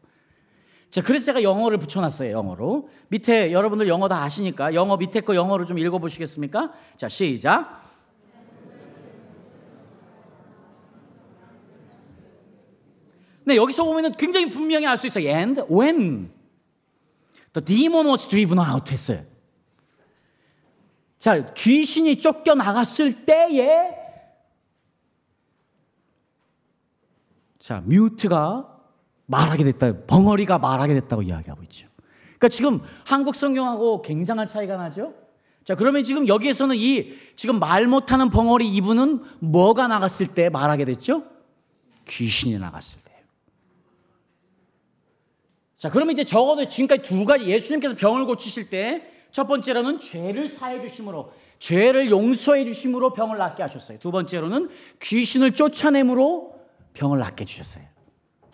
[0.90, 2.88] 자, 그래서 제가 영어를 붙여놨어요, 영어로.
[3.06, 6.72] 밑에 여러분들 영어 다 아시니까 영어 밑에 거 영어로 좀 읽어보시겠습니까?
[6.96, 7.82] 자, 시작.
[13.44, 15.28] 네, 여기서 보면은 굉장히 분명히 알 수 있어요.
[15.28, 16.37] And when
[17.52, 19.24] The demon was driven out 했어요.
[21.18, 23.96] 자, 귀신이 쫓겨나갔을 때에
[27.58, 28.78] 자, 뮤트가
[29.26, 30.06] 말하게 됐다.
[30.06, 31.88] 벙어리가 말하게 됐다고 이야기하고 있죠.
[32.38, 35.12] 그러니까 지금 한국 성경하고 굉장한 차이가 나죠?
[35.64, 41.24] 자, 그러면 지금 여기에서는 이 지금 말 못하는 벙어리 이분은 뭐가 나갔을 때 말하게 됐죠?
[42.06, 43.07] 귀신이 나갔을 때.
[45.78, 50.80] 자, 그러면 이제 적어도 지금까지 두 가지 예수님께서 병을 고치실 때 첫 번째로는 죄를 사해
[50.80, 53.98] 주심으로 죄를 용서해 주심으로 병을 낫게 하셨어요.
[53.98, 56.54] 두 번째로는 귀신을 쫓아내므로
[56.94, 57.84] 병을 낫게 주셨어요.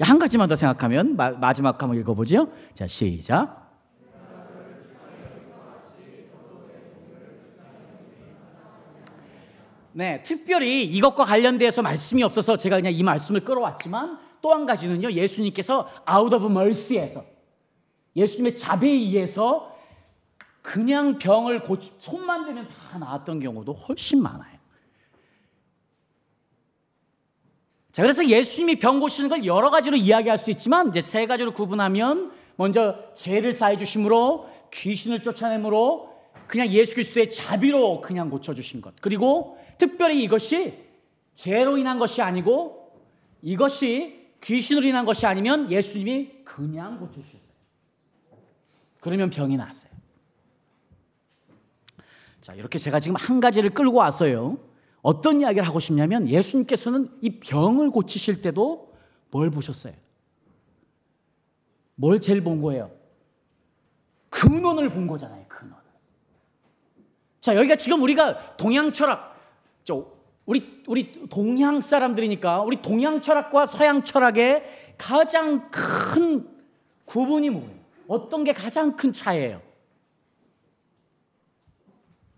[0.00, 2.50] 한 가지만 더 생각하면 마, 지막 한번 읽어보죠.
[2.74, 3.62] 자, 시작.
[9.92, 15.88] 네, 특별히 이것과 관련돼서 말씀이 없어서 제가 그냥 이 말씀을 끌어왔지만 또 한 가지는요, 예수님께서
[16.06, 17.24] out of mercy에서
[18.14, 19.74] 예수님의 자비에 의해서
[20.60, 24.58] 그냥 병을 고치, 손만 대면 다 나았던 경우도 훨씬 많아요.
[27.90, 32.30] 자, 그래서 예수님이 병 고치는 걸 여러 가지로 이야기할 수 있지만 이제 세 가지로 구분하면
[32.56, 36.12] 먼저 죄를 사해 주심으로 귀신을 쫓아내므로
[36.46, 38.92] 그냥 예수 그리스도의 자비로 그냥 고쳐 주신 것.
[39.00, 40.74] 그리고 특별히 이것이
[41.34, 42.92] 죄로 인한 것이 아니고
[43.40, 47.40] 이것이 귀신으로 인한 것이 아니면 예수님이 그냥 고쳐주셨어요.
[49.00, 49.92] 그러면 병이 났어요.
[52.40, 54.58] 자, 이렇게 제가 지금 한 가지를 끌고 왔어요.
[55.00, 58.94] 어떤 이야기를 하고 싶냐면 예수님께서는 이 병을 고치실 때도
[59.30, 59.94] 뭘 보셨어요?
[61.94, 62.90] 뭘 제일 본 거예요?
[64.28, 65.78] 근원을 본 거잖아요, 근원.
[67.40, 69.38] 자, 여기가 지금 우리가 동양 철학,
[69.84, 70.13] 저
[70.46, 76.48] 우리 우리 동양 사람들이니까 우리 동양 철학과 서양 철학의 가장 큰
[77.04, 77.84] 구분이 뭐예요?
[78.06, 79.62] 어떤 게 가장 큰 차이예요?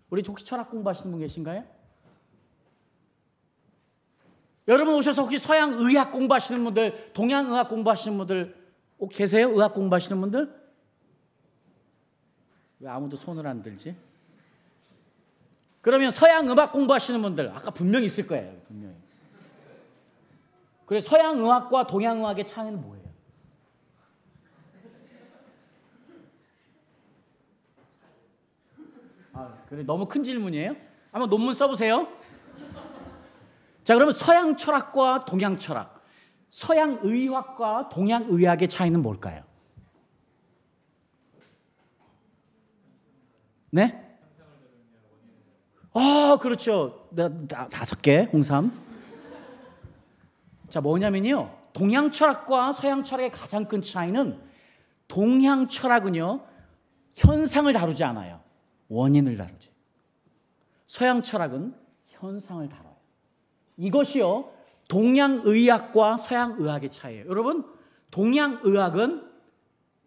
[0.09, 1.65] 우리 혹시 철학 공부하시는 분 계신가요?
[4.69, 8.55] 여러분 오셔서 혹시 서양 의학 공부하시는 분들, 동양 의학 공부하시는 분들
[8.99, 9.49] 혹 계세요?
[9.51, 10.67] 의학 공부하시는 분들?
[12.79, 13.95] 왜 아무도 손을 안 들지?
[15.87, 18.53] 그러면 서양 음악 공부하시는 분들 아까 분명히 있을 거예요.
[18.67, 18.93] 분명히.
[20.85, 23.05] 그래 서양 의학과 동양 의학의 차이는 뭐예요?
[29.31, 30.75] 아, 그래 너무 큰 질문이에요?
[31.13, 32.09] 한번 논문 써보세요.
[33.85, 36.03] 자, 그러면 서양 철학과 동양 철학,
[36.49, 39.41] 서양 의학과 동양 의학의 차이는 뭘까요?
[43.69, 44.06] 네?
[45.97, 47.09] 아, 그렇죠.
[47.71, 48.71] 다섯 개, 홍삼.
[50.69, 51.51] 자, 뭐냐면요.
[51.73, 54.39] 동양 철학과 서양 철학의 가장 큰 차이는
[55.07, 56.45] 동양 철학은요,
[57.13, 58.41] 현상을 다루지 않아요.
[58.89, 59.71] 원인을 다루지.
[60.85, 61.73] 서양 철학은
[62.07, 62.95] 현상을 다뤄요.
[63.77, 64.51] 이것이요,
[64.87, 67.27] 동양 의학과 서양 의학의 차이예요.
[67.27, 67.65] 여러분,
[68.11, 69.27] 동양 의학은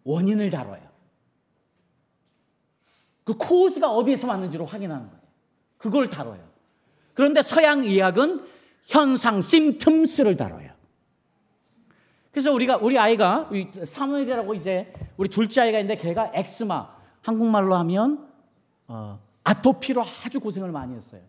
[0.05, 0.88] 원인을 다뤄요.
[3.24, 5.19] 그 코즈가 어디에서 왔는지를 확인하는 거예요.
[5.80, 6.38] 그걸 다뤄요.
[7.14, 8.44] 그런데 서양 의학은
[8.84, 10.70] 현상, 심틈스를 다뤄요.
[12.30, 13.50] 그래서 우리가 우리 아이가
[13.84, 16.88] 사무엘이라고 이제 우리 둘째 아이가 있는데 걔가 eczema
[17.22, 18.28] 한국말로 하면
[18.86, 21.22] 어, 아토피로 아주 고생을 많이 했어요.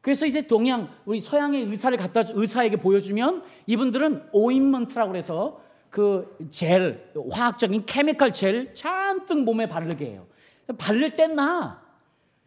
[0.00, 7.86] 그래서 이제 동양 우리 서양의 의사를 갖다 의사에게 보여주면 이분들은 ointment라고 그래서 그 젤, 화학적인
[7.86, 10.26] chemical 젤 잔뜩 몸에 바르게 해요.
[10.76, 11.83] 바를 땐 나.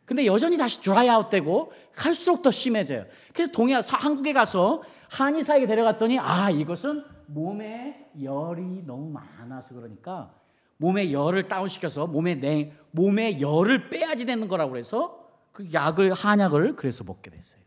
[0.08, 3.06] 근데 여전히 다시 dry out 되고 갈수록 더 심해져요.
[3.34, 10.34] 그래서 동양 한국에 가서 한의사에게 데려갔더니 아 이것은 몸에 열이 너무 많아서 그러니까
[10.78, 17.04] 몸에 열을 다운시켜서 몸에 내 몸에 열을 빼야지 되는 거라고 그래서 그 약을 한약을 그래서
[17.04, 17.62] 먹게 됐어요.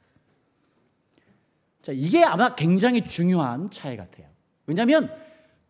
[1.83, 4.29] 자, 이게 아마 굉장히 중요한 차이 같아요.
[4.65, 5.15] 왜냐하면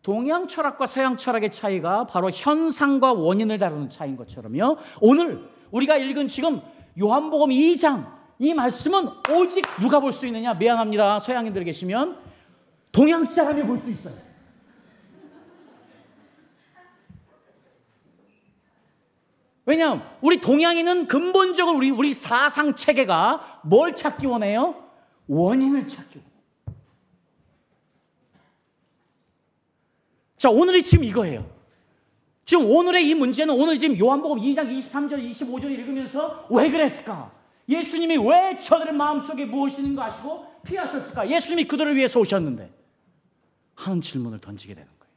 [0.01, 4.77] 동양 철학과 서양 철학의 차이가 바로 현상과 원인을 다루는 차이인 것처럼요.
[5.01, 6.61] 오늘 우리가 읽은 지금
[6.99, 10.53] 요한복음 2장 이 말씀은 오직 누가 볼 수 있느냐?
[10.53, 11.19] 미안합니다.
[11.19, 12.17] 서양인들 계시면
[12.91, 14.15] 동양 사람이 볼 수 있어요.
[19.65, 24.89] 왜냐하면 우리 동양인은 근본적으로 우리 우리 사상 체계가 뭘 찾기 원해요?
[25.27, 26.31] 원인을 찾기 원해요.
[30.37, 31.60] 자, 오늘이 지금 이거예요.
[32.51, 37.31] 지금 오늘의 이 문제는 오늘 지금 요한복음 2장 23절, 25절 읽으면서 왜 그랬을까?
[37.69, 41.29] 예수님이 왜 저들의 마음속에 무엇이 있는 거 아시고 피하셨을까?
[41.29, 42.69] 예수님이 그들을 위해서 오셨는데
[43.75, 45.13] 하는 질문을 던지게 되는 거예요.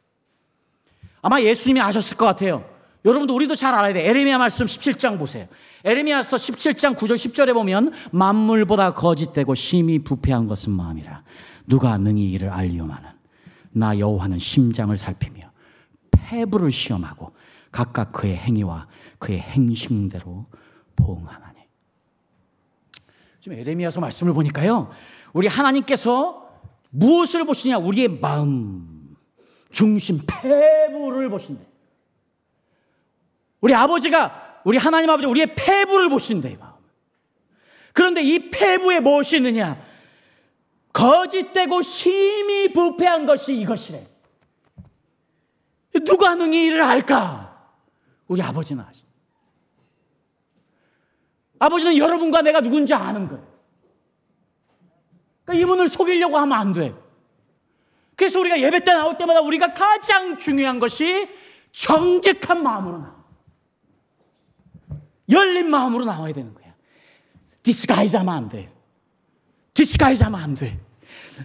[1.22, 2.64] 아마 예수님이 아셨을 것 같아요.
[3.04, 4.08] 여러분도 우리도 잘 알아야 돼.
[4.08, 5.48] 에레미야 말씀 17장 보세요.
[5.84, 11.24] 에레미야서 17장 9절 10절에 보면 만물보다 거짓되고 심히 부패한 것은 마음이라.
[11.66, 13.08] 누가 능히 이를 알리오마는
[13.72, 15.53] 나 여호와는 심장을 살피며
[16.24, 17.32] 폐부를 시험하고
[17.70, 18.86] 각각 그의 행위와
[19.18, 20.46] 그의 행심대로
[20.96, 21.60] 보응하나니.
[23.40, 24.90] 지금 에레미야서 말씀을 보니까요.
[25.32, 26.48] 우리 하나님께서
[26.90, 27.78] 무엇을 보시냐?
[27.78, 29.16] 우리의 마음,
[29.70, 31.66] 중심, 폐부를 보신대.
[33.60, 36.56] 우리 아버지가 우리 하나님 아버지 우리의 폐부를 보신대.
[36.56, 36.74] 마음.
[37.92, 39.82] 그런데 이 폐부에 무엇이 있느냐?
[40.92, 44.13] 거짓되고 심히 부패한 것이 이것이래.
[46.00, 47.70] 누가 능히 이를 알까?
[48.26, 49.08] 우리 아버지는 아신.
[51.58, 53.46] 아버지는 여러분과 내가 누군지 아는 거예요.
[55.44, 56.94] 그러니까 이분을 속이려고 하면 안 돼.
[58.16, 61.28] 그래서 우리가 예배 때 나올 때마다 우리가 가장 중요한 것이
[61.72, 63.24] 정직한 마음으로 나와.
[65.30, 66.74] 열린 마음으로 나와야 되는 거야.
[67.62, 68.72] disguise 하면 안 돼.
[69.72, 70.78] disguise 하면 안 돼.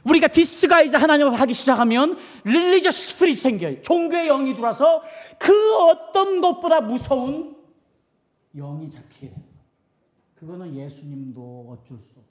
[0.04, 3.82] 우리가 disguise 하나님을 하기 시작하면 religious spirit 생겨요.
[3.82, 5.04] 종교의 영이 들어와서
[5.38, 7.56] 그 어떤 것보다 무서운
[8.56, 9.50] 영이 잡히게 됩니다.
[10.36, 12.26] 그거는 예수님도 어쩔 수 없어요.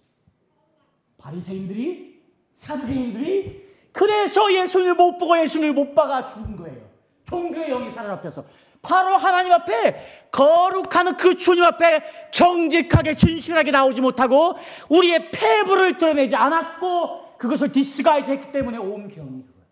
[1.18, 2.22] 바리새인들이
[2.55, 6.88] 사두개인들이 그래서 예수님을 못 보고 예수님을 못 박아 죽은 거예요.
[7.24, 8.44] 종교의 영이 사로잡혀서
[8.81, 14.57] 바로 하나님 앞에 거룩한 그 주님 앞에 정직하게 진실하게 나오지 못하고
[14.88, 19.66] 우리의 폐부를 드러내지 않았고 그것을 disguise 했기 때문에 온 경이 그거예요.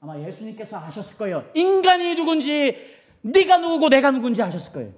[0.00, 1.44] 아마 예수님께서 아셨을 거예요.
[1.54, 2.76] 인간이 누군지
[3.22, 4.92] 네가 누구고 내가 누군지 아셨을 거예요.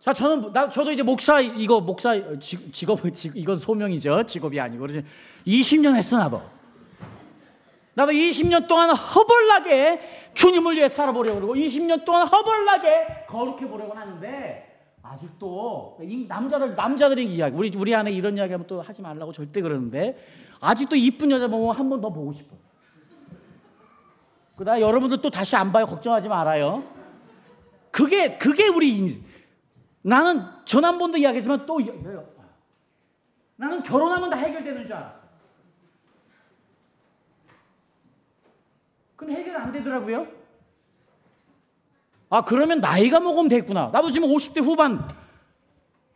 [0.00, 3.00] 자, 저는 나 저도 이제 목사 이거 목사 직업
[3.34, 4.24] 이건 소명이죠.
[4.24, 5.00] 직업이 아니고 그래서
[5.46, 6.42] 20년 했어 나도.
[7.94, 14.75] 나도 20년 동안 허벌나게 주님을 위해 살아보려고 그러고 20년 동안 허벌나게 거룩해 보려고 하는데
[15.12, 20.18] 아직도 이 남자들 남자들의 이야기 우리 우리 안에 이런 이야기하면 또 하지 말라고 절대 그러는데
[20.60, 22.56] 아직도 이쁜 여자 보면 한 번 더 보고 싶어.
[24.56, 26.82] 그다 여러분들 또 다시 안 봐요 걱정하지 말아요.
[27.92, 29.24] 그게 그게 우리 인...
[30.02, 31.78] 나는 전 한 번도 이야기했지만 또
[33.56, 35.26] 나는 결혼하면 다 해결되는 줄 알았어.
[39.16, 40.26] 그럼 해결 안 되더라고요.
[42.28, 43.90] 아, 그러면 나이가 먹으면 됐구나.
[43.92, 45.08] 나도 지금 50대 후반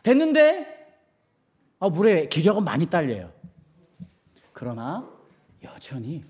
[0.03, 0.66] 됐는데,
[1.79, 3.33] 아, 물에 기력은 많이 딸려요.
[4.53, 5.09] 그러나,
[5.62, 6.23] 여전히,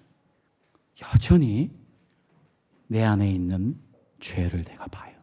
[1.03, 1.71] 여전히
[2.87, 3.81] 내 안에 있는
[4.21, 5.17] 죄를 내가 봐요.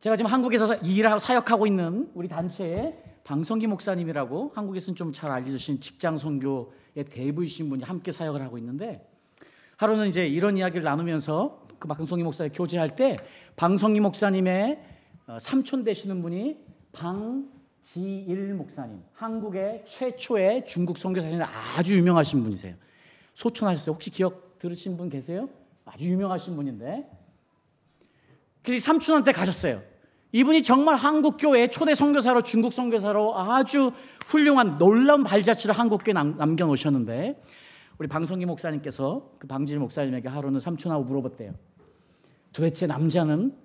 [0.00, 6.18] 제가 지금 한국에서 일하고 사역하고 있는 우리 단체에 방성기 목사님이라고 한국에서는 좀 잘 알려주신 직장
[6.18, 9.08] 선교의 대부이신 분이 함께 사역을 하고 있는데
[9.76, 13.18] 하루는 이제 이런 이야기를 나누면서 그 방성기 목사에 교제할 때
[13.56, 14.78] 방성기 목사님의
[15.26, 16.58] 어, 삼촌 되시는 분이
[16.92, 21.40] 방지일 목사님 한국의 최초의 중국 선교사님
[21.76, 22.74] 아주 유명하신 분이세요.
[23.34, 23.94] 소천하셨어요.
[23.94, 25.48] 혹시 기억 들으신 분 계세요?
[25.84, 27.08] 아주 유명하신 분인데
[28.62, 29.82] 그래서 삼촌한테 가셨어요.
[30.32, 33.92] 이분이 정말 한국 교회 초대 선교사로 중국 선교사로 아주
[34.26, 37.42] 훌륭한 놀라운 발자취를 한국 교회 남겨 놓으셨는데
[37.98, 41.54] 우리 방성기 목사님께서 그 방질 목사님에게 하루는 삼촌하고 물어봤대요.
[42.52, 43.56] 도대체 남자는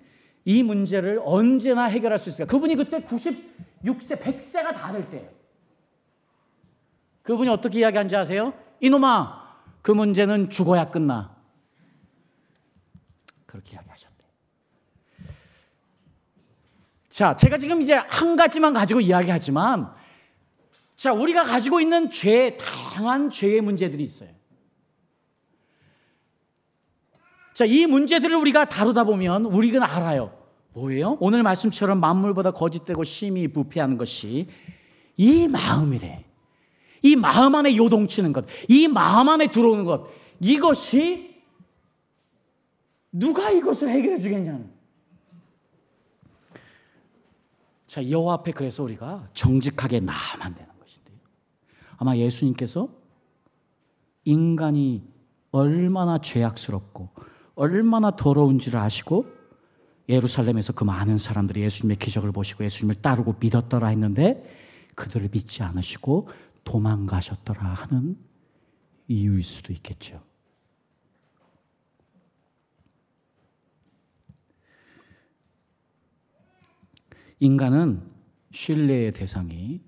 [0.44, 2.50] 이 문제를 언제나 해결할 수 있을까?
[2.50, 5.28] 그분이 그때 96세, 100세가 다 될 때예요.
[7.22, 8.54] 그분이 어떻게 이야기한지 아세요?
[8.80, 9.46] 이놈아,
[9.82, 11.36] 그 문제는 죽어야 끝나.
[13.44, 14.24] 그렇게 이야기하셨대.
[17.10, 19.92] 자, 제가 지금 이제 한 가지만 가지고 이야기하지만,
[20.98, 24.30] 자, 우리가 가지고 있는 죄, 다양한 죄의 문제들이 있어요.
[27.54, 30.36] 자, 이 문제들을 우리가 다루다 보면 우리는 알아요.
[30.72, 31.16] 뭐예요?
[31.20, 34.48] 오늘 말씀처럼 만물보다 거짓되고 심히 부패하는 것이
[35.16, 36.24] 이 마음이래.
[37.02, 40.08] 이 마음 안에 요동치는 것, 이 마음 안에 들어오는 것,
[40.40, 41.42] 이것이
[43.12, 44.68] 누가 이것을 해결해 주겠냐는.
[47.86, 50.67] 자, 여호와 앞에 그래서 우리가 정직하게 나아만 되는 것인데요.
[51.98, 52.88] 아마 예수님께서
[54.24, 55.02] 인간이
[55.50, 57.10] 얼마나 죄악스럽고
[57.54, 59.26] 얼마나 더러운지를 아시고
[60.08, 64.42] 예루살렘에서 그 많은 사람들이 예수님의 기적을 보시고 예수님을 따르고 믿었더라 했는데
[64.94, 66.28] 그들을 믿지 않으시고
[66.64, 68.16] 도망가셨더라 하는
[69.08, 70.22] 이유일 수도 있겠죠.
[77.40, 78.02] 인간은
[78.50, 79.80] 신뢰의 대상이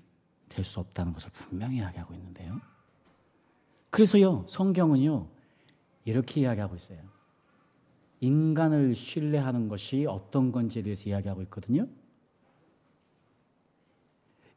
[0.50, 2.60] 될 수 없다는 것을 분명히 이야기하고 있는데요.
[3.88, 5.26] 그래서요, 성경은요,
[6.04, 6.98] 이렇게 이야기하고 있어요.
[8.20, 11.86] 인간을 신뢰하는 것이 어떤 건지에 대해서 이야기하고 있거든요.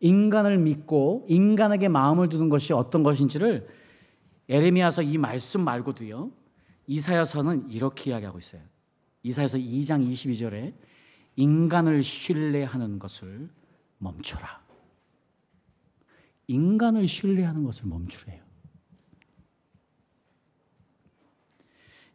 [0.02, 3.70] 인간을 믿고 인간에게 마음을 두는 것이 어떤 것인지를
[4.50, 6.32] 에레미야서 이 말씀 말고도요.
[6.88, 8.62] 이사야서는 이렇게 이야기하고 있어요.
[9.24, 10.74] 이사야서 2장 22절에
[11.38, 13.50] 인간을 신뢰하는 것을
[14.00, 14.63] 멈춰라.
[16.48, 18.44] 인간을 신뢰하는 것을 멈추래요.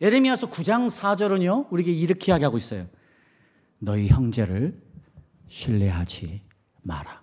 [0.00, 1.72] 예레미야서 9장 4절은요.
[1.72, 2.88] 우리에게 이렇게 이야기하고 있어요.
[3.78, 4.80] 너희 형제를
[5.48, 6.42] 신뢰하지
[6.82, 7.22] 마라.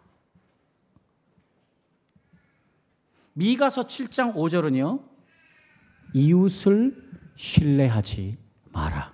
[3.33, 5.03] 미가서 7장 5절은요.
[6.13, 6.95] 이웃을
[7.35, 8.37] 신뢰하지
[8.71, 9.13] 마라.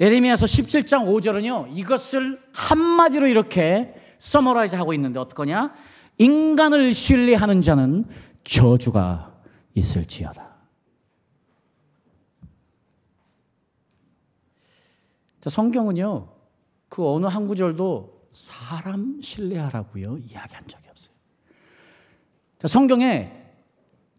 [0.00, 1.76] 예레미야서 17장 5절은요.
[1.76, 5.74] 이것을 한마디로 이렇게 summarize 하고 있는데 어떡하냐?
[6.18, 8.04] 인간을 신뢰하는 자는
[8.44, 9.34] 저주가
[9.74, 10.54] 있을지어다.
[15.40, 16.28] 자, 성경은요.
[16.88, 20.18] 그 어느 한 구절도 사람 신뢰하라고요.
[20.18, 21.14] 이야기한 적이 없어요.
[22.58, 23.32] 자, 성경에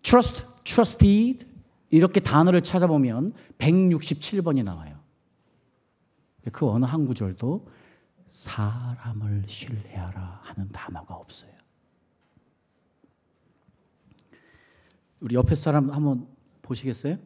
[0.04, 1.48] trust, trusted
[1.90, 5.00] 이렇게 단어를 찾아보면 167번이 나와요.
[6.52, 7.68] 그 어느 한 구절도
[8.28, 11.52] 사람을 신뢰하라 하는 단어가 없어요.
[15.20, 16.28] 우리 옆에 사람 한번
[16.62, 17.18] 보시겠어요?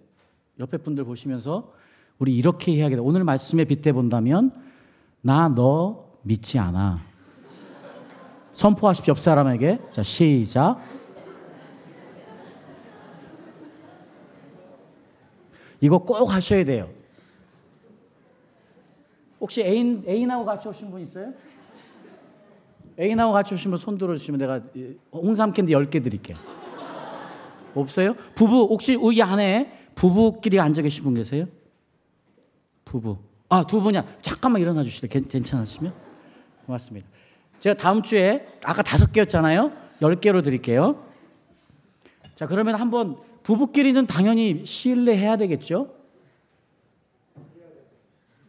[0.59, 1.73] 옆에 분들 보시면서
[2.17, 3.01] 우리 이렇게 해야겠다.
[3.01, 4.51] 오늘 말씀에 빗대 본다면
[5.21, 6.99] 나 너 믿지 않아.
[8.53, 9.11] 선포하십시오.
[9.11, 9.79] 옆 사람에게.
[9.91, 10.79] 자, 시작.
[15.81, 16.89] 이거 꼭 하셔야 돼요.
[19.39, 21.33] 혹시 애인, 애인하고 같이 오신 분 있어요?
[22.99, 24.61] 애인하고 같이 오신 분 손 들어주시면 내가
[25.13, 26.37] 홍삼 캔디 10개 드릴게요.
[27.75, 28.15] 없어요?
[28.35, 31.45] 부부, 혹시 우리 안에 부부끼리 앉아 계신 분 계세요?
[32.83, 33.17] 부부.
[33.47, 34.05] 아, 두 분이야.
[34.21, 35.23] 잠깐만 일어나 주실래요?
[35.27, 35.93] 괜찮으시면?
[36.65, 37.07] 고맙습니다.
[37.59, 39.71] 제가 다음 주에 아까 다섯 개였잖아요.
[40.01, 41.05] 열 개로 드릴게요.
[42.35, 45.93] 자, 그러면 한번 부부끼리는 당연히 신뢰해야 되겠죠?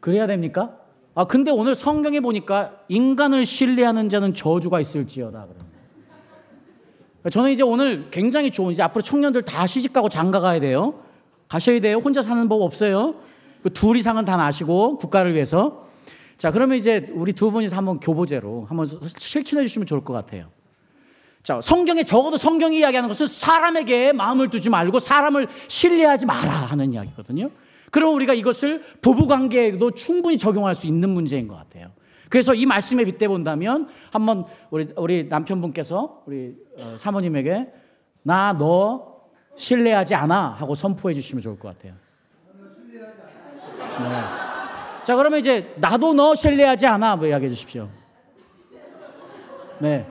[0.01, 0.80] 그래야 됩니까?
[1.21, 5.49] 아, 근데 오늘 성경에 보니까 인간을 신뢰하는 자는 저주가 있을지어다.
[7.31, 11.03] 저는 이제 오늘 굉장히 좋은, 이제 앞으로 청년들 다 시집가고 장가 가야 돼요.
[11.47, 11.99] 가셔야 돼요.
[12.03, 13.17] 혼자 사는 법 없어요.
[13.63, 15.89] 그둘 이상은 다 나시고 국가를 위해서.
[16.39, 20.47] 자, 그러면 이제 우리 두 분이서 한번 교보제로 한번 실천해 주시면 좋을 것 같아요.
[21.43, 27.51] 자, 성경에 적어도 성경이 이야기하는 것은 사람에게 마음을 두지 말고 사람을 신뢰하지 마라 하는 이야기거든요.
[27.91, 31.91] 그럼 우리가 이것을 부부 관계에도 충분히 적용할 수 있는 문제인 것 같아요.
[32.29, 37.73] 그래서 이 말씀에 빗대 본다면 한번 우리 우리 남편분께서 우리 어, 사모님에게
[38.23, 39.11] 나 너
[39.61, 41.95] 신뢰하지 않아 하고 선포해 주시면 좋을 것 같아요.
[44.01, 44.23] 네.
[45.05, 47.89] 자 그러면 이제 나도 너 신뢰하지 않아 뭐 이야기해 주십시오.
[49.81, 50.07] 네.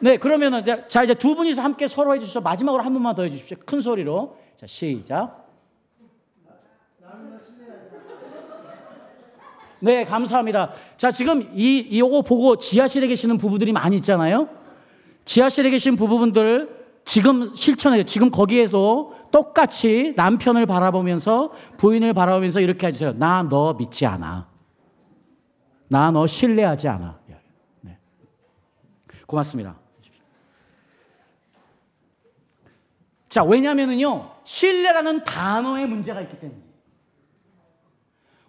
[0.00, 3.56] 네 그러면은 자 이제 두 분이서 함께 서로 해주셔서 마지막으로 한 번만 더 해주십시오.
[3.64, 5.43] 큰 소리로 자 시작.
[9.84, 10.72] 네, 감사합니다.
[10.96, 14.48] 자, 지금 이, 이거 보고 지하실에 계시는 부부들이 많이 있잖아요.
[15.26, 18.04] 지하실에 계신 부부분들 지금 실천해요.
[18.04, 23.12] 지금 거기에도 똑같이 남편을 바라보면서 부인을 바라보면서 이렇게 해주세요.
[23.18, 24.48] 나 너 믿지 않아.
[25.88, 27.20] 나 너 신뢰하지 않아.
[27.82, 27.98] 네.
[29.26, 29.76] 고맙습니다.
[33.28, 36.63] 자, 왜냐면은요, 신뢰라는 단어에 문제가 있기 때문에.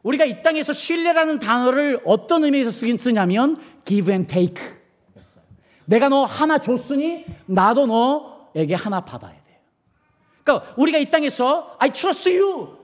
[0.06, 4.64] 우리가 이 땅에서 신뢰라는 단어를 어떤 의미에서 쓰긴 쓰냐면 give and take.
[5.86, 7.88] 내가 너 하나 줬으니 나도
[8.54, 9.58] 너에게 하나 받아야 돼요.
[10.44, 12.78] 그러니까 우리가 이 땅에서 I trust you.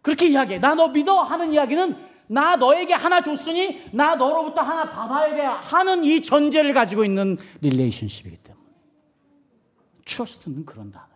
[0.00, 0.60] 그렇게 이야기해.
[0.60, 1.96] 나 너 믿어 하는 이야기는
[2.28, 8.36] 나 너에게 하나 줬으니 나 너로부터 하나 받아야 돼 하는 이 전제를 가지고 있는 릴레이션십이기
[8.36, 8.64] 때문에.
[10.04, 11.12] trust는 그런 단어예요.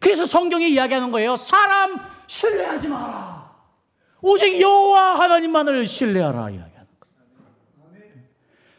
[0.00, 1.36] 그래서 성경이 이야기하는 거예요.
[1.36, 1.96] 사람
[2.26, 3.43] 신뢰하지 마라.
[4.26, 8.24] 오직 여호와 하나님만을 신뢰하라 이야기하는 거예요.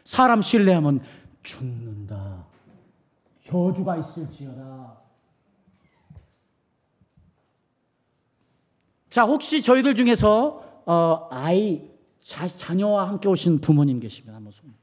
[0.02, 1.00] 사람 신뢰하면
[1.44, 2.46] 죽는다.
[3.44, 4.96] 저주가 있을지어다.
[9.08, 11.88] 자, 혹시 저희들 중에서 어, 아이
[12.24, 14.74] 자, 자녀와 함께 오신 부모님 계시면 한번 손.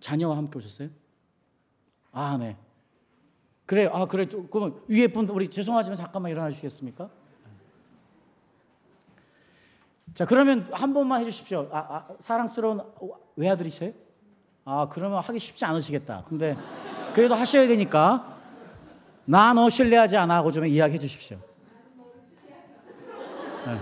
[0.00, 0.88] 자녀와 함께 오셨어요?
[2.10, 2.56] 아, 네.
[3.66, 4.26] 그래, 아, 그래.
[4.50, 7.10] 그러면 위에 분 우리 죄송하지만 잠깐만 일어나 주시겠습니까?
[10.14, 11.68] 자, 그러면 한 번만 해주십시오.
[11.72, 12.80] 아, 아, 사랑스러운
[13.34, 13.92] 외아들이세요?
[14.64, 16.24] 아, 그러면 하기 쉽지 않으시겠다.
[16.28, 16.56] 근데
[17.14, 18.38] 그래도 하셔야 되니까
[19.24, 21.38] 나너 신뢰하지 않아 하고 좀 이야기해 주십시오.
[23.66, 23.80] 네.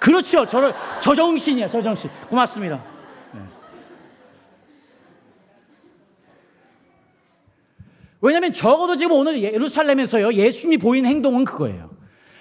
[0.00, 0.46] 그렇죠.
[0.46, 1.68] 저를 저 정신이에요.
[1.68, 2.10] 저 정신.
[2.28, 2.82] 고맙습니다.
[3.32, 3.40] 네.
[8.20, 11.97] 왜냐하면 적어도 지금 오늘 예루살렘에서요 예수님이 보인 행동은 그거예요.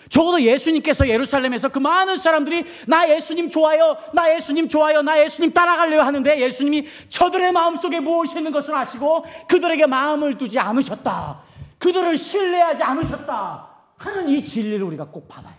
[0.09, 6.03] 적어도 예수님께서 예루살렘에서 그 많은 사람들이 나 예수님 좋아요, 나 예수님 좋아요, 나 예수님 따라가려고
[6.03, 11.41] 하는데 예수님이 저들의 마음속에 무엇이 있는 것을 아시고 그들에게 마음을 두지 않으셨다.
[11.77, 13.67] 그들을 신뢰하지 않으셨다.
[13.97, 15.55] 하는 이 진리를 우리가 꼭 받아요.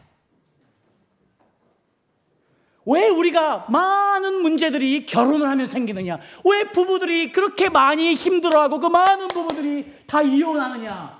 [2.86, 6.18] 왜 우리가 많은 문제들이 결혼을 하면 생기느냐?
[6.44, 11.18] 왜 부부들이 그렇게 많이 힘들어하고 그 많은 부부들이 다 이혼하느냐?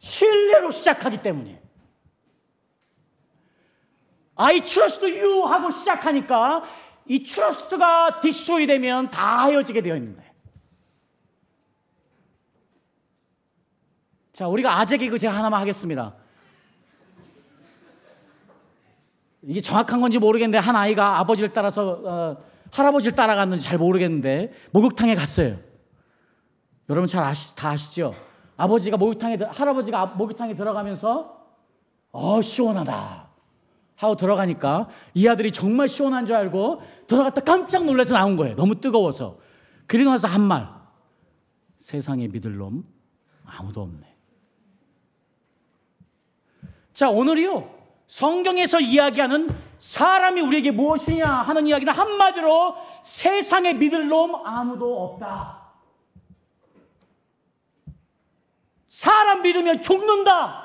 [0.00, 1.61] 신뢰로 시작하기 때문에.
[4.42, 6.64] I trust you 하고 시작하니까
[7.06, 10.32] 이 트러스트가 디스트로이 되면 다 헤어지게 되어 있는 거예요.
[14.32, 16.16] 자, 우리가 아재 개그 제가 하나만 하겠습니다.
[19.42, 22.36] 이게 정확한 건지 모르겠는데 한 아이가 아버지를 따라서 어,
[22.72, 25.58] 할아버지를 따라갔는지 잘 모르겠는데 목욕탕에 갔어요.
[26.88, 28.14] 여러분 잘 아시, 다 아시죠?
[28.56, 31.46] 아버지가 목욕탕에 할아버지가 목욕탕에 들어가면서
[32.10, 33.21] 어 시원하다.
[34.02, 38.56] 하고 들어가니까 이 아들이 정말 시원한 줄 알고 들어갔다 깜짝 놀라서 나온 거예요.
[38.56, 39.38] 너무 뜨거워서.
[39.86, 40.68] 그리고 나서 한 말.
[41.78, 42.84] 세상에 믿을 놈
[43.46, 44.12] 아무도 없네.
[46.92, 47.70] 자, 오늘이요.
[48.08, 49.48] 성경에서 이야기하는
[49.78, 55.62] 사람이 우리에게 무엇이냐 하는 이야기는 한마디로 세상에 믿을 놈 아무도 없다.
[58.88, 60.61] 사람 믿으면 죽는다.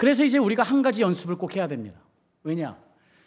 [0.00, 2.00] 그래서 이제 우리가 한 가지 연습을 꼭 해야 됩니다.
[2.42, 2.74] 왜냐?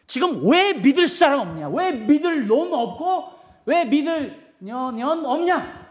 [0.08, 1.70] 지금 왜 믿을 사람 없냐?
[1.70, 3.30] 왜 믿을 놈 없고
[3.68, 5.88] 왜 믿을 년, 년 없냐?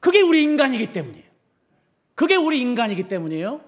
[0.00, 1.24] 그게 우리 인간이기 때문이에요.
[2.14, 3.62] 그게 우리 인간이기 때문이에요.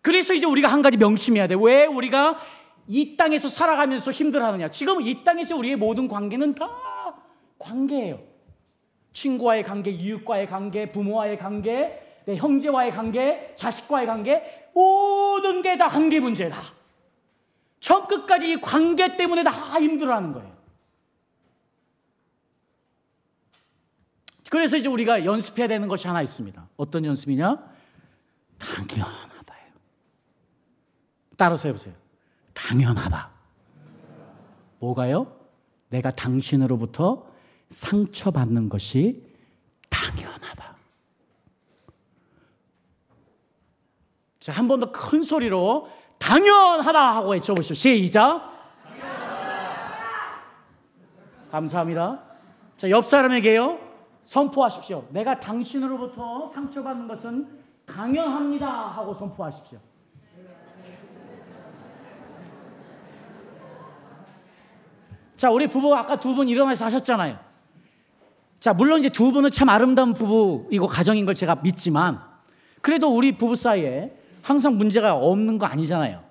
[0.00, 1.56] 그래서 이제 우리가 한 가지 명심해야 돼.
[1.60, 2.40] 왜 우리가
[2.88, 4.70] 이 땅에서 살아가면서 힘들어하느냐.
[4.70, 6.66] 지금 이 땅에서 우리의 모든 관계는 다
[7.58, 8.22] 관계예요.
[9.12, 16.20] 친구와의 관계, 이웃과의 관계, 부모와의 관계, 내 형제와의 관계, 자식과의 관계, 모든 게 다 관계
[16.20, 16.56] 문제다.
[17.80, 19.50] 처음 끝까지 이 관계 때문에 다
[19.80, 20.54] 힘들어하는 거예요.
[24.50, 26.68] 그래서 이제 우리가 연습해야 되는 것이 하나 있습니다.
[26.76, 27.58] 어떤 연습이냐?
[28.58, 29.72] 당연하다요.
[31.36, 31.94] 따라서 해보세요.
[32.52, 33.30] 당연하다.
[34.78, 35.36] 뭐가요?
[35.90, 37.26] 내가 당신으로부터
[37.68, 39.26] 상처받는 것이
[39.90, 40.43] 당연하다.
[44.44, 45.88] 자, 한 번 더 큰 소리로
[46.18, 47.72] 당연하다 하고 외쳐보시죠.
[47.72, 48.42] 시작.
[51.50, 52.22] 감사합니다.
[52.76, 53.78] 자, 옆 사람에게요.
[54.24, 55.06] 선포하십시오.
[55.12, 57.48] 내가 당신으로부터 상처받는 것은
[57.86, 59.78] 당연합니다 하고 선포하십시오.
[65.38, 67.38] 자, 우리 부부 아까 두 분 일어나서 하셨잖아요.
[68.60, 72.20] 자, 물론 이제 두 분은 참 아름다운 부부이고 가정인 걸 제가 믿지만
[72.82, 76.22] 그래도 우리 부부 사이에 항상 문제가 없는 거 아니잖아요.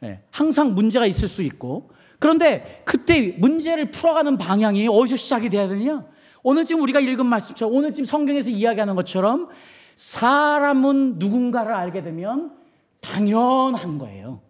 [0.00, 6.06] 네, 항상 문제가 있을 수 있고 그런데 그때 문제를 풀어가는 방향이 어디서 시작이 돼야 되냐?
[6.42, 9.50] 오늘 지금 우리가 읽은 말씀처럼 오늘 지금 성경에서 이야기하는 것처럼
[9.94, 12.56] 사람은 누군가를 알게 되면
[13.00, 14.40] 당연한 거예요.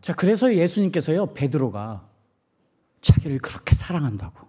[0.00, 2.06] 자, 그래서 예수님께서요, 베드로가
[3.00, 4.46] 자기를 그렇게 사랑한다고,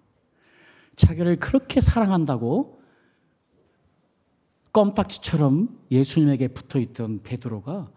[0.97, 2.84] 자기를 그렇게 사랑한다고
[4.76, 7.89] 껌딱지처럼 예수님에게 붙어 있던 베드로가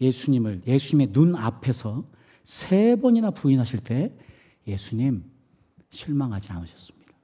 [0.00, 2.02] 예수님을 예수님의 눈 앞에서
[2.42, 4.12] 세 번이나 부인하실 때
[4.66, 5.22] 예수님
[5.90, 7.14] 실망하지 않으셨습니다.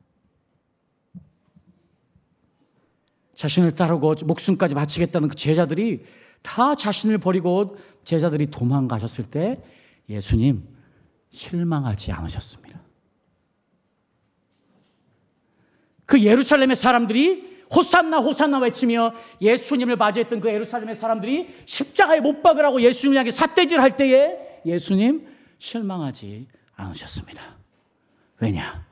[3.35, 6.05] 자신을 따르고 목숨까지 바치겠다는 그 제자들이
[6.43, 9.61] 다 자신을 버리고 제자들이 도망가셨을 때
[10.09, 10.69] 예수님
[11.31, 12.81] 실망하지 않으셨습니다.
[16.07, 23.19] 그 예루살렘의 사람들이 호산나 호산나 외치며 예수님을 맞이했던 그 예루살렘의 사람들이 십자가에 못 박으라고 예수님을
[23.19, 27.57] 향해 삿대질 할 때에 예수님 실망하지 않으셨습니다.
[28.41, 28.87] 왜냐?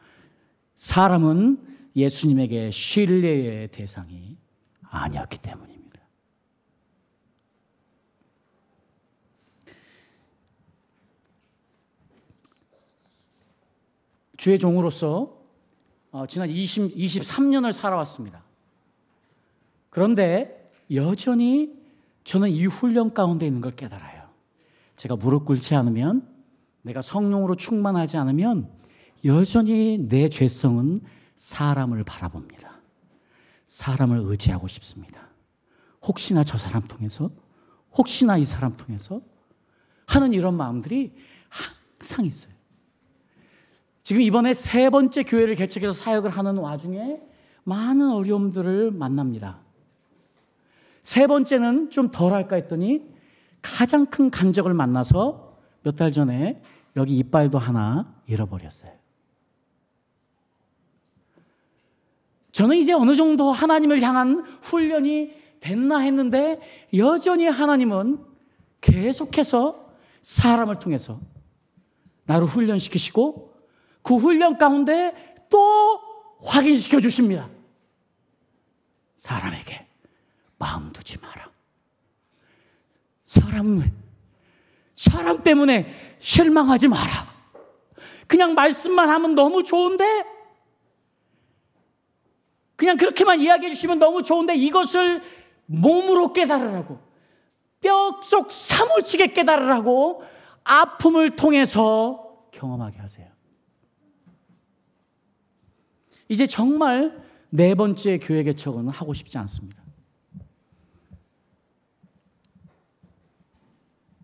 [0.76, 1.58] 사람은
[1.94, 4.36] 예수님에게 신뢰의 대상이
[4.82, 6.00] 아니었기 때문입니다.
[14.36, 15.40] 주의 종으로서
[16.10, 18.41] 어, 지난 20, 23년을 살아왔습니다.
[19.92, 21.78] 그런데 여전히
[22.24, 24.22] 저는 이 훈련 가운데 있는 걸 깨달아요.
[24.96, 26.26] 제가 무릎 꿇지 않으면,
[26.80, 28.70] 내가 성령으로 충만하지 않으면
[29.26, 31.02] 여전히 내 죄성은
[31.36, 32.80] 사람을 바라봅니다.
[33.66, 35.28] 사람을 의지하고 싶습니다.
[36.06, 37.30] 혹시나 저 사람 통해서,
[37.94, 39.20] 혹시나 이 사람 통해서
[40.06, 41.12] 하는 이런 마음들이
[41.50, 42.54] 항상 있어요.
[44.02, 47.20] 지금 이번에 세 번째 교회를 개척해서 사역을 하는 와중에
[47.64, 49.61] 많은 어려움들을 만납니다.
[51.02, 53.02] 세 번째는 좀 덜 할까 했더니
[53.60, 56.62] 가장 큰 간적을 만나서 몇 달 전에
[56.96, 58.92] 여기 이빨도 하나 잃어버렸어요.
[62.52, 66.60] 저는 이제 어느 정도 하나님을 향한 훈련이 됐나 했는데
[66.96, 68.24] 여전히 하나님은
[68.80, 69.90] 계속해서
[70.20, 71.18] 사람을 통해서
[72.26, 73.54] 나를 훈련시키시고
[74.02, 75.14] 그 훈련 가운데
[75.48, 75.98] 또
[76.42, 77.48] 확인시켜 주십니다.
[79.16, 79.61] 사람에게
[80.62, 81.50] 마음 두지 마라.
[83.24, 83.80] 사람,
[84.94, 87.10] 사람 때문에 실망하지 마라.
[88.28, 90.04] 그냥 말씀만 하면 너무 좋은데,
[92.76, 95.20] 그냥 그렇게만 이야기해 주시면 너무 좋은데 이것을
[95.66, 97.00] 몸으로 깨달으라고,
[97.80, 100.22] 뼈속 사무치게 깨달으라고
[100.62, 103.28] 아픔을 통해서 경험하게 하세요.
[106.28, 109.81] 이제 정말 네 번째 교회 개척은 하고 싶지 않습니다.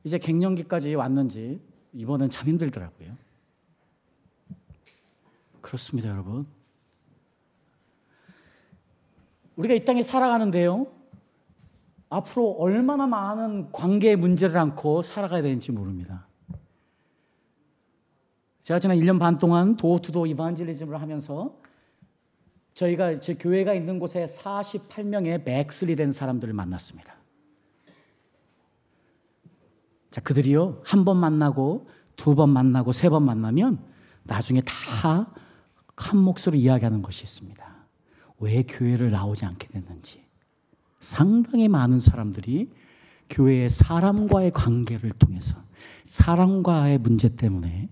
[0.08, 1.60] 이제 갱년기까지 왔는지
[1.92, 3.14] 이번엔 참 힘들더라고요.
[5.60, 6.46] 그렇습니다, 여러분.
[9.56, 10.86] 우리가 이 땅에 살아가는데요.
[12.08, 16.26] 앞으로 얼마나 많은 관계의 문제를 안고 살아가야 되는지 모릅니다.
[18.62, 21.60] 제가 지난 1년 반 동안 도어투도 이반질리즘을 하면서
[22.72, 27.17] 저희가 제 교회가 있는 곳에 48명의 맥슬이 된 사람들을 만났습니다.
[30.18, 33.78] 자, 그들이요, 한 번 만나고, 두 번 만나고, 세 번 만나면
[34.24, 35.26] 나중에 다한
[36.24, 37.64] 목소리 이야기하는 것이 있습니다.
[38.40, 40.24] 왜 교회를 나오지 않게 됐는지.
[41.00, 42.72] 상당히 많은 사람들이
[43.30, 45.56] 교회의 사람과의 관계를 통해서
[46.02, 47.88] 사람과의 문제 때문에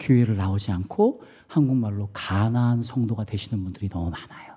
[0.00, 4.56] 교회를 나오지 않고 한국말로 가난한 성도가 되시는 분들이 너무 많아요.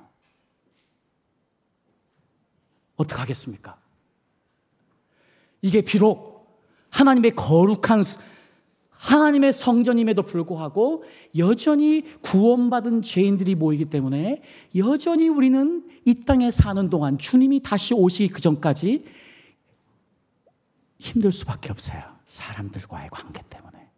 [2.96, 3.78] 어떡하겠습니까?
[5.62, 6.31] 이게 비록
[6.92, 8.04] 하나님의 거룩한
[8.92, 11.04] 하나님의 성전임에도 불구하고
[11.36, 14.44] 여전히 구원받은 죄인들이 모이기 때문에
[14.76, 19.06] 여전히 우리는 이 땅에 사는 동안 주님이 다시 오시기 그 전까지
[21.00, 22.04] 힘들 수밖에 없어요.
[22.26, 23.90] 사람들과의 관계 때문에.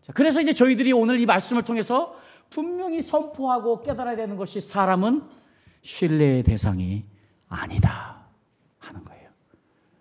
[0.00, 2.16] 자, 그래서 이제 저희들이 오늘 이 말씀을 통해서
[2.48, 5.22] 분명히 선포하고 깨달아야 되는 것이 사람은
[5.82, 7.04] 신뢰의 대상이
[7.46, 8.19] 아니다.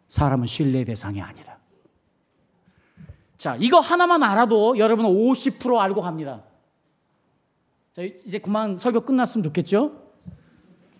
[0.09, 1.57] 사람은 신뢰의 대상이 아니다.
[3.37, 6.43] 자, 이거 하나만 알아도 여러분은 50% 알고 갑니다.
[7.95, 10.09] 자, 이제 그만 설교 끝났으면 좋겠죠?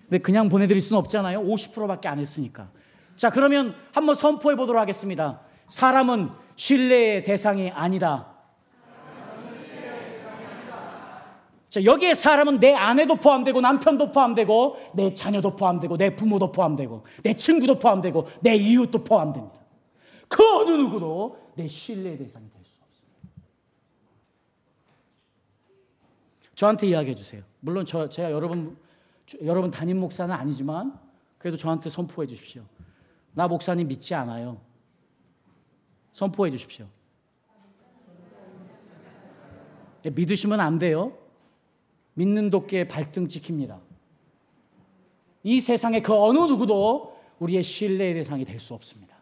[0.03, 1.41] 근데 그냥 보내드릴 수는 없잖아요.
[1.41, 2.69] 50%밖에 안 했으니까.
[3.15, 5.41] 자, 그러면 한번 선포해 보도록 하겠습니다.
[5.67, 8.38] 사람은 신뢰의 대상이 아니다.
[11.69, 17.35] 자, 여기에 사람은 내 아내도 포함되고 남편도 포함되고 내 자녀도 포함되고 내 부모도 포함되고 내
[17.35, 19.59] 친구도 포함되고 내 이웃도 포함됩니다.
[20.27, 23.19] 그 어느 누구도 내 신뢰의 대상이 될 수 없습니다.
[26.55, 27.43] 저한테 이야기해 주세요.
[27.59, 28.75] 물론 저, 제가 여러분,
[29.43, 30.99] 여러분 담임 목사는 아니지만
[31.37, 32.63] 그래도 저한테 선포해 주십시오.
[33.33, 34.59] 나 목사님 믿지 않아요.
[36.13, 36.87] 선포해 주십시오.
[40.05, 41.17] 예, 믿으시면 안 돼요.
[42.19, 43.79] 믿는 도끼에 발등 찍힙니다.
[45.43, 49.15] 이 세상의 그 어느 누구도 우리의 신뢰의 대상이 될 수 없습니다.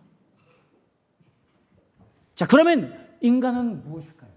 [2.33, 4.31] 자, 그러면 인간은 무엇일까요?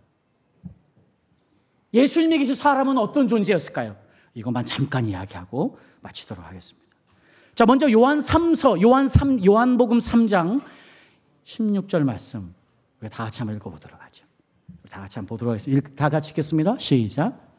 [1.94, 3.96] 예수님에게서 사람은 어떤 존재였을까요?
[4.34, 6.86] 이것만 잠깐 이야기하고 마치도록 하겠습니다.
[7.54, 10.62] 자, 먼저 요한 3서, 요한 3, 요한복음 3장
[11.44, 12.54] 16절 말씀.
[13.00, 14.26] 우리 다 같이 한번 읽어보도록 하죠.
[14.90, 15.88] 다 같이 한번 보도록 하겠습니다.
[15.94, 16.76] 다 같이 읽겠습니다.
[16.78, 17.49] 시작.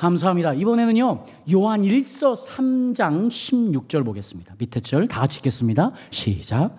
[0.00, 0.54] 감사합니다.
[0.54, 4.54] 이번에는요, 요한 1서 3장 16절 보겠습니다.
[4.56, 5.92] 밑에 절다 같이 읽겠습니다.
[6.08, 6.74] 시작.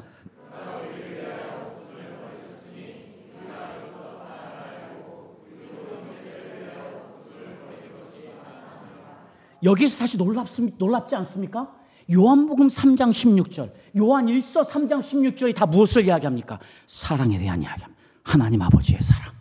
[9.63, 11.71] 여기서 사실 놀랍습, 놀랍지 않습니까?
[12.11, 16.57] 요한복음 3장 16절, 요한 1서 3장 16절이 다 무엇을 이야기합니까?
[16.87, 18.01] 사랑에 대한 이야기합니다.
[18.23, 19.40] 하나님 아버지의 사랑.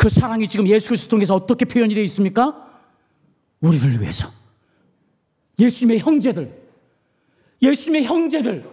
[0.00, 2.66] 그 사랑이 지금 예수 그리스도 통해서 어떻게 표현이 되어 있습니까?
[3.60, 4.30] 우리를 위해서.
[5.58, 6.58] 예수님의 형제들.
[7.60, 8.66] 예수님의 형제들.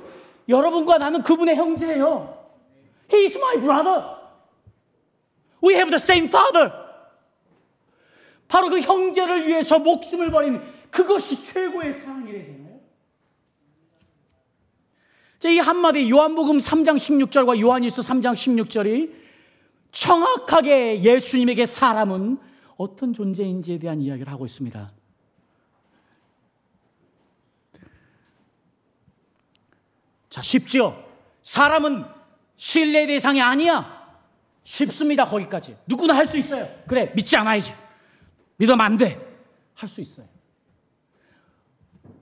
[0.47, 2.33] 여러분과 나는 그분의 형제예요.
[3.13, 4.05] He is my brother.
[5.61, 6.71] We have the same father.
[8.47, 12.79] 바로 그 형제를 위해서 목숨을 버린 그것이 최고의 사랑이래 되나요?
[15.43, 19.26] 이 한마디 요한복음 3장 16절과 요한일서 3장 16절이
[19.97, 22.37] 정확하게 예수님에게 사람은
[22.75, 24.91] 어떤 존재인지에 대한 이야기를 하고 있습니다.
[30.29, 31.03] 자, 쉽죠?
[31.41, 32.05] 사람은
[32.57, 33.97] 신뢰 대상이 아니야.
[34.63, 35.75] 쉽습니다, 거기까지.
[35.87, 36.69] 누구나 할 수 있어요.
[36.87, 37.73] 그래, 믿지 않아야지.
[38.57, 39.19] 믿으면 안 돼.
[39.73, 40.27] 할 수 있어요.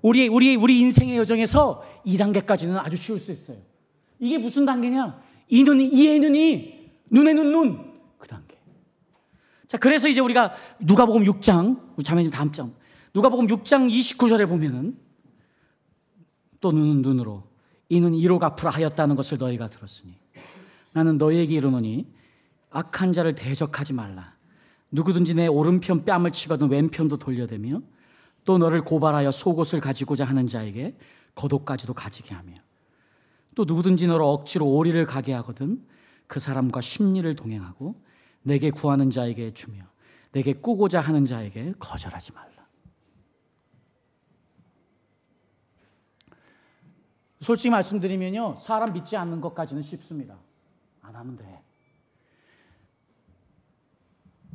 [0.02, 3.58] 우리, 우리, 우리 인생의 여정에서 2단계까지는 아주 쉬울 수 있어요.
[4.20, 5.22] 이게 무슨 단계냐?
[5.50, 6.75] 이는 이에는 이,
[7.10, 8.00] 눈에는 눈.
[8.18, 8.58] 그 단계.
[9.68, 12.74] 자, 그래서 이제 우리가 누가복음 6장, 우리 자매님 다음 장.
[13.14, 14.98] 누가복음 6장 29절에 보면은
[16.60, 17.44] 또 눈은 눈으로
[17.90, 20.14] 이는 이로 갚으라 하였다는 것을 너희가 들었으니
[20.94, 22.08] 나는 너희에게 이르노니
[22.72, 24.34] 악한 자를 대적하지 말라.
[24.92, 27.82] 누구든지 내 오른편 뺨을 치거든 왼편도 돌려대며
[28.46, 30.96] 또 너를 고발하여 속옷을 가지고자 하는 자에게
[31.36, 32.54] 겉옷까지도 가지게 하며
[33.56, 35.82] 또 누구든지 너를 억지로 오리를 가게 하거든
[36.28, 37.96] 그 사람과 심리를 동행하고
[38.42, 39.84] 내게 구하는 자에게 주며
[40.32, 42.56] 내게 꾸고자 하는 자에게 거절하지 말라.
[47.42, 48.58] 솔직히 말씀드리면요.
[48.60, 50.38] 사람 믿지 않는 것까지는 쉽습니다.
[51.02, 51.62] 안 하면 돼.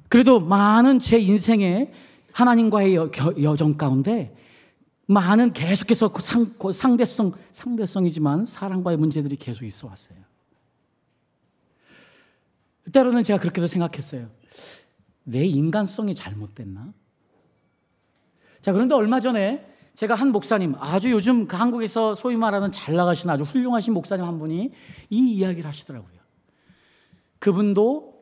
[0.08, 1.92] 그래도 많은 제 인생에
[2.32, 3.10] 하나님과의 여,
[3.40, 4.36] 여정 가운데
[5.06, 10.18] 많은 계속해서 그 상, 그 상대성, 상대성이지만 사랑과의 문제들이 계속 있어 왔어요.
[12.92, 14.28] 때로는 제가 그렇게도 생각했어요.
[15.24, 16.92] 내 인간성이 잘못됐나?
[18.60, 23.28] 자, 그런데 얼마 전에 제가 한 목사님, 아주 요즘 그 한국에서 소위 말하는 잘 나가신
[23.28, 24.72] 아주 훌륭하신 목사님 한 분이
[25.10, 26.20] 이 이야기를 하시더라고요.
[27.38, 28.20] 그분도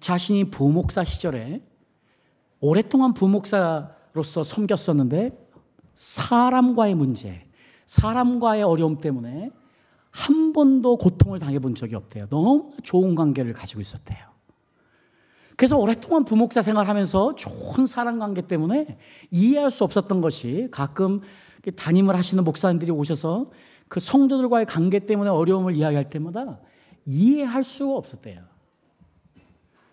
[0.00, 1.62] 자신이 부목사 시절에
[2.60, 5.48] 오랫동안 부목사로서 섬겼었는데
[5.94, 7.46] 사람과의 문제,
[7.86, 9.50] 사람과의 어려움 때문에
[10.18, 12.26] 한 번도 고통을 당해본 적이 없대요.
[12.28, 14.18] 너무 좋은 관계를 가지고 있었대요.
[15.56, 18.98] 그래서 오랫동안 부목사 생활하면서 좋은 사람 관계 때문에
[19.30, 21.20] 이해할 수 없었던 것이 가끔
[21.76, 23.52] 담임을 하시는 목사님들이 오셔서
[23.86, 26.58] 그 성도들과의 관계 때문에 어려움을 이야기할 때마다
[27.06, 28.42] 이해할 수가 없었대요.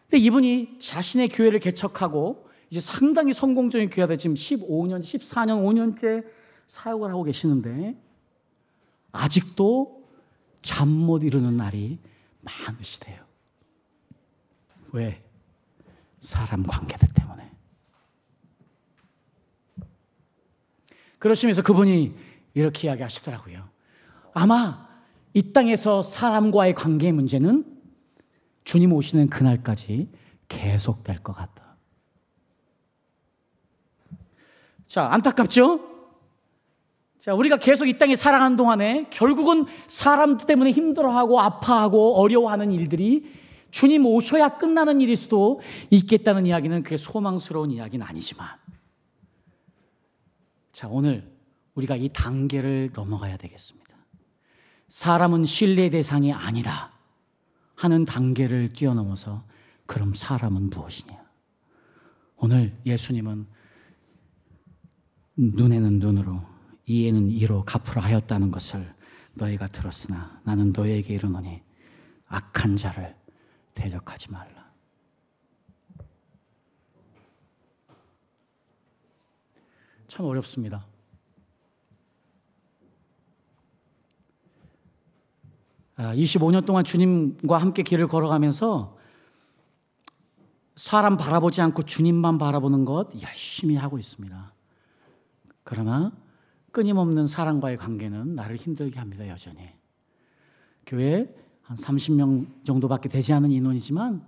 [0.10, 6.26] 근데 이분이 자신의 교회를 개척하고 이제 상당히 성공적인 교회가 돼 지금 15년, 14년, 5년째
[6.66, 7.96] 사역을 하고 계시는데
[9.12, 9.95] 아직도
[10.66, 12.00] 잠 못 이루는 날이
[12.42, 13.24] 많으시대요.
[14.94, 15.24] 왜?
[16.20, 17.52] 사람 관계들 때문에.
[21.20, 22.16] 그러시면서 그분이
[22.56, 23.70] 이렇게 이야기 하시더라고요.
[24.34, 24.90] 아마
[25.36, 27.64] 이 땅에서 사람과의 관계 문제는
[28.64, 30.10] 주님 오시는 그날까지
[30.48, 31.76] 계속될 것 같다.
[34.88, 35.95] 자, 안타깝죠?
[37.26, 43.34] 자, 우리가 계속 이 땅에 살아가는 동안에 결국은 사람 때문에 힘들어하고 아파하고 어려워하는 일들이
[43.72, 45.60] 주님 오셔야 끝나는 일일 수도
[45.90, 48.48] 있겠다는 이야기는 그게 소망스러운 이야기는 아니지만
[50.72, 51.36] 자, 오늘
[51.74, 53.96] 우리가 이 단계를 넘어가야 되겠습니다.
[54.90, 56.92] 사람은 신뢰 대상이 아니다
[57.74, 59.44] 하는 단계를 뛰어넘어서
[59.88, 61.26] 그럼 사람은 무엇이냐?
[62.36, 63.48] 오늘 예수님은
[65.38, 66.55] 눈에는 눈으로
[66.88, 68.94] 이에는 이로 갚으라 하였다는 것을
[69.34, 71.62] 너희가 들었으나 나는 너희에게 이르노니
[72.28, 73.16] 악한 자를
[73.74, 74.66] 대적하지 말라.
[80.08, 80.86] 참 어렵습니다.
[85.98, 88.98] 아, 25년 동안 주님과 함께 길을 걸어가면서
[90.76, 94.54] 사람 바라보지 않고 주님만 바라보는 것 열심히 하고 있습니다.
[95.64, 96.12] 그러나
[96.76, 99.70] 끊임없는 사랑과의 관계는 나를 힘들게 합니다, 여전히.
[100.86, 104.22] 교회 한 30명 정도밖에 되지 않은 인원이지만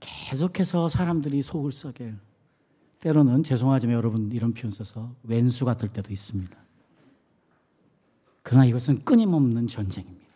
[0.00, 2.14] 계속해서 사람들이 속을 썩게
[2.98, 6.58] 때로는 죄송하지만 여러분 이런 표현 써서 왼수 같을 때도 있습니다.
[8.42, 10.26] 그러나 이것은 끊임없는 전쟁입니다.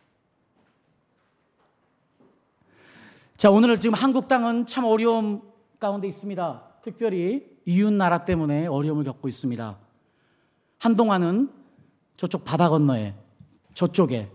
[3.36, 5.42] 자, 오늘 지금 한국 땅은 참 어려움
[5.80, 6.62] 가운데 있습니다.
[6.84, 9.81] 특별히 이웃 나라 때문에 어려움을 겪고 있습니다.
[10.82, 11.48] 한동안은
[12.16, 13.14] 저쪽 바다 건너에
[13.74, 14.28] 저쪽에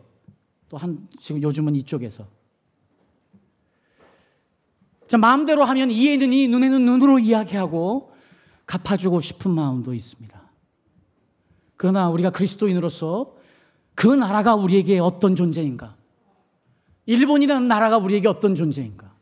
[0.70, 2.26] 또 한 지금 요즘은 이쪽에서
[5.08, 8.14] 자 마음대로 하면 이에는 이 눈에는 눈으로 이야기하고
[8.66, 10.42] 갚아주고 싶은 마음도 있습니다.
[11.76, 13.36] 그러나 우리가 그리스도인으로서
[13.94, 15.96] 그 나라가 우리에게 어떤 존재인가?
[17.08, 19.14] 일본이라는 나라가 우리에게 어떤 존재인가?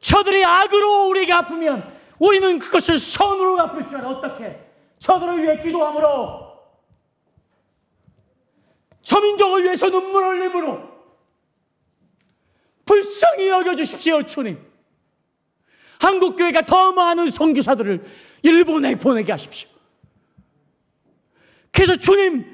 [0.00, 4.08] 저들이 악으로 우리에게 아프면 우리는 그것을 선으로 갚을 줄 알아.
[4.08, 4.60] 어떻게?
[4.98, 6.46] 저들을 위해 기도함으로
[9.02, 10.96] 저민족을 위해서 눈물 흘림으로
[12.84, 14.64] 불쌍히 여겨주십시오, 주님.
[16.00, 18.04] 한국교회가 더 많은 선교사들을
[18.42, 19.68] 일본에 보내게 하십시오.
[21.72, 22.44] 그래서 주님,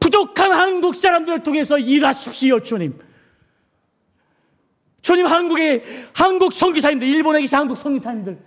[0.00, 2.98] 부족한 한국 사람들을 통해서 일하십시오, 주님.
[5.02, 8.44] 주님, 한국의, 한국 선교사님들, 일본에 계신 한국 선교사님들,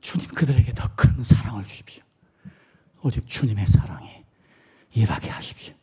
[0.00, 2.02] 주님 그들에게 더 큰 사랑을 주십시오.
[3.02, 4.24] 오직 주님의 사랑에
[4.94, 5.74] 일하게 하십시오.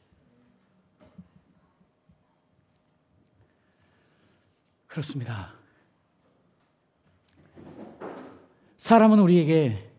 [4.88, 5.54] 그렇습니다.
[8.78, 9.92] 사람은 우리에게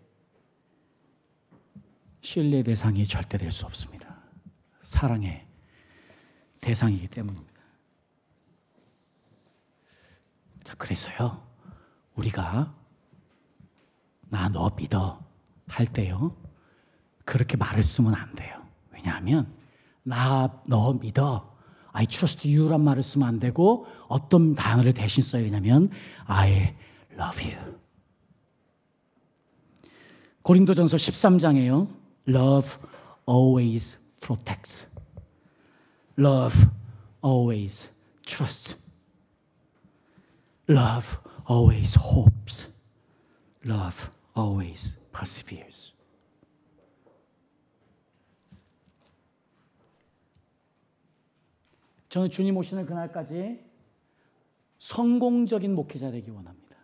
[2.23, 4.17] 신뢰 대상이 절대 될 수 없습니다.
[4.83, 5.47] 사랑의
[6.61, 7.50] 대상이기 때문입니다.
[10.71, 11.43] 자, 그래서요,
[12.15, 12.73] 우리가
[14.29, 15.21] 나 너 믿어
[15.67, 16.37] 할 때요,
[17.25, 18.55] 그렇게 말을 쓰면 안 돼요.
[18.93, 19.53] 왜냐하면,
[20.05, 21.51] 나 너 믿어.
[21.93, 25.91] I trust you란 말을 쓰면 안 되고, 어떤 단어를 대신 써야 되냐면,
[26.27, 26.77] I
[27.15, 27.81] love you.
[30.43, 31.89] 고린도전서 13장에요.
[32.29, 32.79] Love
[33.29, 34.87] always protects.
[36.17, 36.69] Love
[37.25, 37.91] always
[38.25, 38.80] trusts.
[40.71, 41.19] Love
[41.51, 42.69] always hopes.
[43.65, 45.93] Love always perseveres.
[52.09, 53.59] 저는 주님 오시는 그날까지
[54.79, 56.77] 성공적인 목회자 되기 원합니다.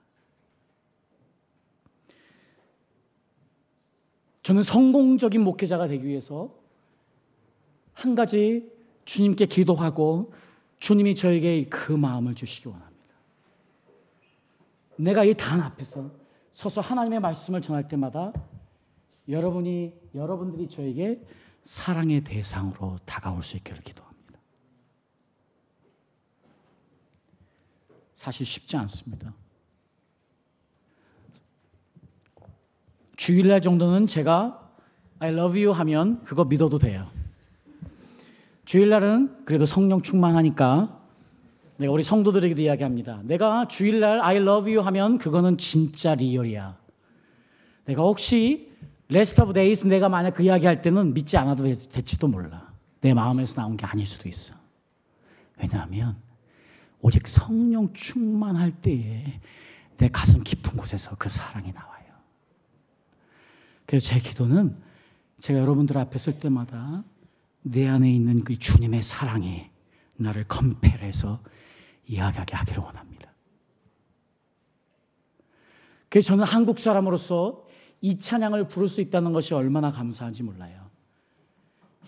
[4.42, 6.52] 저는 성공적인 목회자가 되기 위해서
[7.92, 8.68] 한 가지
[9.04, 10.32] 주님께 기도하고
[10.78, 12.85] 주님이 저에게 그 마음을 주시기 원합니다.
[14.96, 16.10] 내가 이 단 앞에서
[16.52, 18.32] 서서 하나님의 말씀을 전할 때마다
[19.28, 21.20] 여러분이 여러분들이 저에게
[21.62, 24.40] 사랑의 대상으로 다가올 수 있기를 기도합니다.
[28.14, 29.34] 사실 쉽지 않습니다.
[33.16, 34.70] 주일날 정도는 제가
[35.18, 37.10] I love you 하면 그거 믿어도 돼요.
[38.64, 41.05] 주일날은 그래도 성령 충만하니까
[41.78, 43.20] 내가 우리 성도들에게도 이야기합니다.
[43.24, 46.76] 내가 주일날 I love you 하면 그거는 진짜 리얼이야.
[47.84, 48.72] 내가 혹시
[49.10, 52.72] rest of days 내가 만약 그 이야기 할 때는 믿지 않아도 될지도 몰라.
[53.00, 54.54] 내 마음에서 나온 게 아닐 수도 있어.
[55.58, 56.16] 왜냐하면
[57.00, 59.40] 오직 성령 충만할 때에
[59.98, 62.04] 내 가슴 깊은 곳에서 그 사랑이 나와요.
[63.84, 64.76] 그래서 제 기도는
[65.38, 67.04] 제가 여러분들 앞에 설 때마다
[67.62, 69.66] 내 안에 있는 그 주님의 사랑이
[70.16, 71.40] 나를 컴펠해서
[72.06, 73.32] 이야기하게 하기를 원합니다.
[76.08, 77.64] 그래서 저는 한국 사람으로서
[78.00, 80.86] 이 찬양을 부를 수 있다는 것이 얼마나 감사한지 몰라요.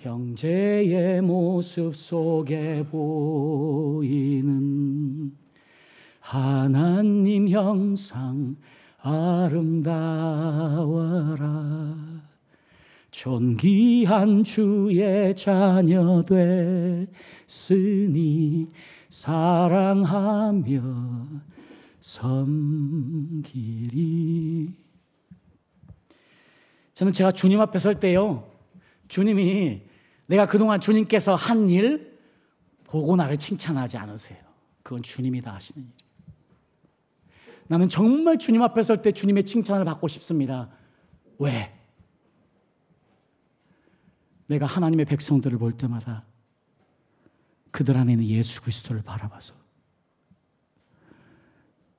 [0.01, 4.49] 형제의 모습 속에 보이는
[6.21, 8.57] 하나님 형상
[9.01, 10.19] 아름다워라
[13.11, 16.23] 존귀한 주의 자녀
[17.49, 18.69] 됐으니
[19.11, 20.81] 사랑하며
[23.51, 24.75] 섬기리
[26.95, 28.51] 저는 제가 주님 앞에 설 때요
[29.09, 29.83] 주님이
[30.27, 32.19] 내가 그동안 주님께서 한 일
[32.85, 34.39] 보고 나를 칭찬하지 않으세요
[34.83, 35.93] 그건 주님이 다 하시는 일
[37.69, 40.71] 나는 정말 주님 앞에 설 때 주님의 칭찬을 받고 싶습니다.
[41.39, 41.75] 왜?
[44.47, 46.25] 내가 하나님의 백성들을 볼 때마다
[47.79, 49.55] 그들 안에 있는 예수 그리스도를 바라봐서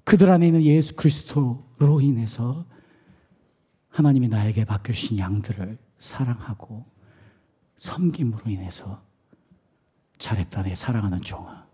[0.04, 2.66] 그들 안에 있는 예수 그리스도로 인해서
[3.88, 6.86] 하나님이 나에게 맡겨주신 양들을 사랑하고
[7.78, 9.02] 섬김으로 인해서
[10.18, 11.66] 잘했다 내 사랑하는 종아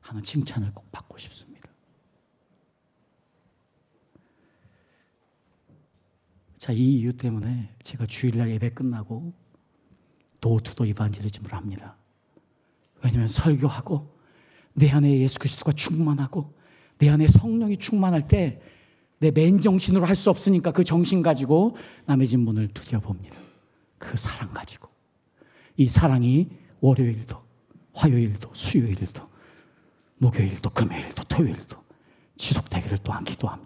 [0.00, 1.70] 하는 칭찬을 꼭 받고 싶습니다.
[6.58, 9.32] 자, 이 이유 때문에 제가 주일날 예배 끝나고
[10.42, 11.96] 도투도 이반지리즘을 합니다.
[13.02, 14.14] 왜냐하면 설교하고
[14.74, 16.54] 내 안에 예수 그리스도가 충만하고
[16.98, 18.60] 내 안에 성령이 충만할 때
[19.18, 21.76] 내 맨정신으로 할 수 없으니까 그 정신 가지고
[22.06, 23.36] 남의 집 문을 두드려봅니다.
[23.98, 24.88] 그 사랑 가지고.
[25.76, 26.48] 이 사랑이
[26.80, 27.36] 월요일도,
[27.92, 29.28] 화요일도, 수요일도,
[30.18, 31.76] 목요일도, 금요일도, 토요일도
[32.38, 33.65] 지속되기를 또한 기도합니다.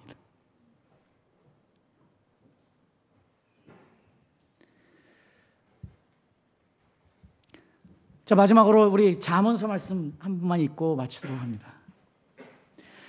[8.31, 11.67] 자, 마지막으로 우리 잠언서 말씀 한 번만 읽고 마치도록 합니다.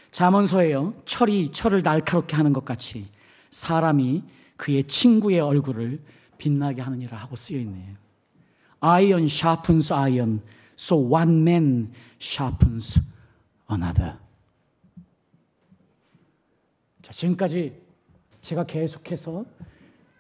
[0.10, 0.96] 잠언서에요.
[1.06, 3.08] 철이 철을 날카롭게 하는 것 같이
[3.52, 4.24] 사람이
[4.58, 6.02] 그의 친구의 얼굴을
[6.40, 7.98] 빛나게 하느니라 하고 쓰여 있네요.
[8.80, 10.42] Iron sharpens iron
[10.76, 13.00] So one man sharpens
[13.70, 14.16] another.
[17.04, 17.80] 자, 지금까지
[18.42, 19.46] 제가 계속해서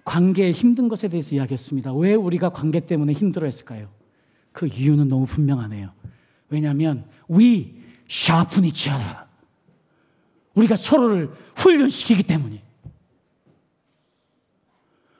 [0.06, 1.92] 관계의 힘든 것에 대해서 이야기했습니다.
[1.96, 4.00] 왜 우리가 관계 때문에 힘들어 했을까요?
[4.52, 5.94] 그 이유는 너무 분명하네요.
[6.50, 7.74] 왜냐하면 we
[8.10, 9.18] sharpen each other.
[10.54, 12.62] 우리가 서로를 훈련시키기 때문에.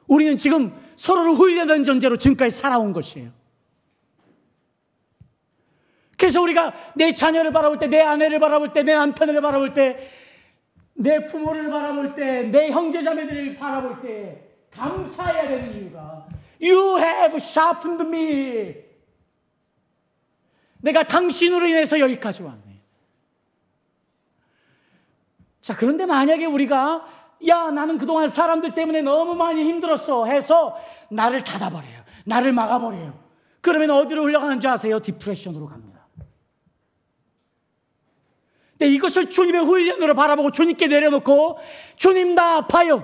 [0.08, 3.32] 우리는 지금 서로를 훈련하는 존재로 지금까지 살아온 것이에요.
[6.18, 9.98] 그래서 우리가 내 자녀를 바라볼 때, 내 아내를 바라볼 때, 내 남편을 바라볼 때,
[10.94, 16.28] 내 부모를 바라볼 때, 내 형제자매들을 바라볼 때 감사해야 되는 이유가
[16.62, 18.91] You have sharpened me.
[20.82, 22.82] 내가 당신으로 인해서 여기까지 왔네.
[25.62, 27.06] 자, 그런데 만약에 우리가
[27.48, 30.78] 야, 나는 그동안 사람들 때문에 너무 많이 힘들었어 해서
[31.10, 32.02] 나를 닫아버려요.
[32.26, 33.20] 나를 막아버려요.
[33.62, 35.00] 그러면 어디로 흘러가는 줄 아세요?
[35.00, 36.08] 디프레션으로 갑니다.
[38.72, 41.60] 근데 이것을 주님의 훈련으로 바라보고 주님께 내려놓고
[41.96, 43.04] 주님 나 아파요.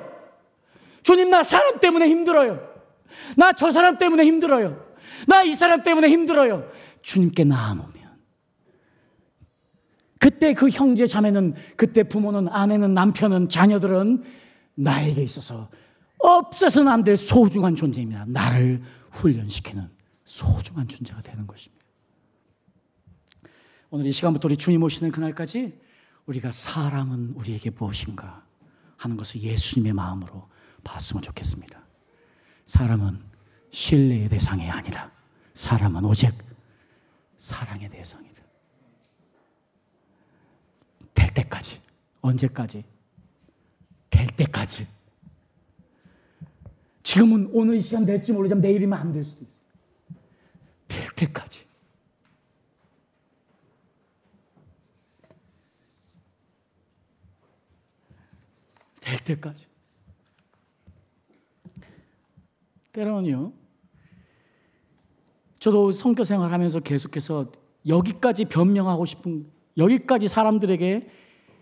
[1.04, 2.76] 주님 나 사람 때문에 힘들어요.
[3.38, 4.86] 나 저 사람 때문에 힘들어요.
[5.28, 6.70] 나 이 사람 때문에 힘들어요.
[7.02, 8.08] 주님께 나아놓으면
[10.20, 14.24] 그때 그 형제 자매는 그때 부모는 아내는 남편은 자녀들은
[14.76, 15.70] 나에게 있어서
[16.20, 18.26] 없어서는 안 될 소중한 존재입니다.
[18.28, 18.82] 나를
[19.12, 19.88] 훈련시키는
[20.26, 21.86] 소중한 존재가 되는 것입니다.
[23.90, 25.80] 오늘 이 시간부터 우리 주님 오시는 그날까지
[26.26, 28.44] 우리가 사람은 우리에게 무엇인가
[28.98, 30.50] 하는 것을 예수님의 마음으로
[30.84, 31.80] 봤으면 좋겠습니다.
[32.66, 33.20] 사람은
[33.72, 35.12] 신뢰의 대상이 아니라
[35.54, 36.34] 사람은 오직
[37.38, 38.42] 사랑의 대상이다.
[41.14, 41.82] 될 때까지.
[42.22, 42.84] 언제까지?
[44.10, 44.88] 될 때까지.
[47.04, 49.58] 지금은 오늘 이 시간 될지 모르지만 내일이면 안 될 수도 있어요.
[50.88, 51.66] 될 때까지.
[59.02, 59.68] 될 때까지.
[62.92, 63.54] 때로는요,
[65.60, 67.48] 저도 성교 생활하면서 계속해서
[67.88, 69.48] 여기까지 변명하고 싶은
[69.78, 71.10] 여기까지 사람들에게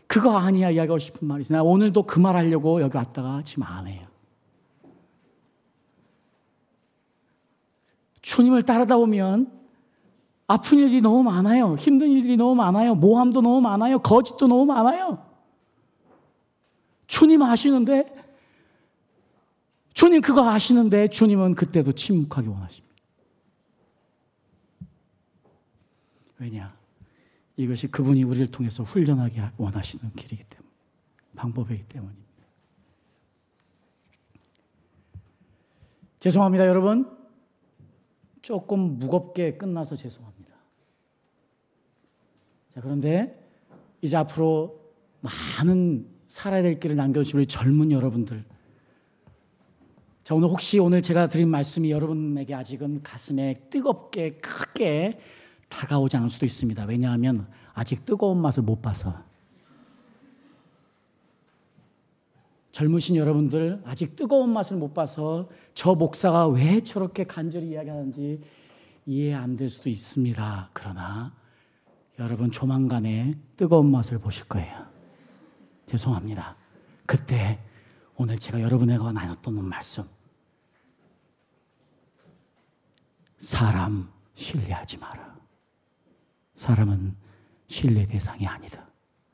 [0.08, 1.52] 그거 아니야 이야기하고 싶은 말이지.
[1.54, 4.08] 나 오늘도 그 말 하려고 여기 왔다가 지금 안 해요.
[8.22, 9.52] 주님을 따르다 보면
[10.48, 11.76] 아픈 일이 너무 많아요.
[11.76, 12.96] 힘든 일들이 너무 많아요.
[12.96, 14.00] 모함도 너무 많아요.
[14.00, 15.24] 거짓도 너무 많아요.
[17.08, 18.14] 주님 아시는데,
[19.93, 22.85] 주님 그거 아시는데, 주님은 그때도 침묵하기 원하십니다.
[26.40, 26.78] 왜냐?
[27.58, 30.70] 이것이 그분이 우리를 통해서 훈련하게 원하시는 길이기 때문에,
[31.36, 32.26] 방법이기 때문입니다.
[36.20, 37.16] 죄송합니다, 여러분.
[38.42, 40.56] 조금 무겁게 끝나서 죄송합니다.
[42.74, 43.42] 자, 그런데
[44.02, 44.80] 이제 앞으로
[45.22, 48.44] 많은 살아야 될 길을 남겨주신 우리 젊은 여러분들.
[50.24, 55.20] 자, 오늘 혹시 오늘 제가 드린 말씀이 여러분에게 아직은 가슴에 뜨겁게 크게
[55.70, 56.86] 다가오지 않을 수도 있습니다.
[56.86, 59.24] 왜냐하면 아직 뜨거운 맛을 못 봐서.
[62.72, 68.41] 젊으신 여러분들 아직 뜨거운 맛을 못 봐서 저 목사가 왜 저렇게 간절히 이야기하는지
[69.05, 70.70] 이해 안 될 수도 있습니다.
[70.74, 71.34] 그러나
[72.20, 74.86] 여러분 조만간에 뜨거운 맛을 보실 거예요.
[75.86, 76.55] 죄송합니다.
[77.05, 77.59] 그때
[78.18, 80.03] 오늘 제가 여러분에게 나눴던 말씀
[83.39, 85.35] 사람 신뢰하지 마라.
[86.56, 87.16] 사람은
[87.68, 88.86] 신뢰 대상이 아니다.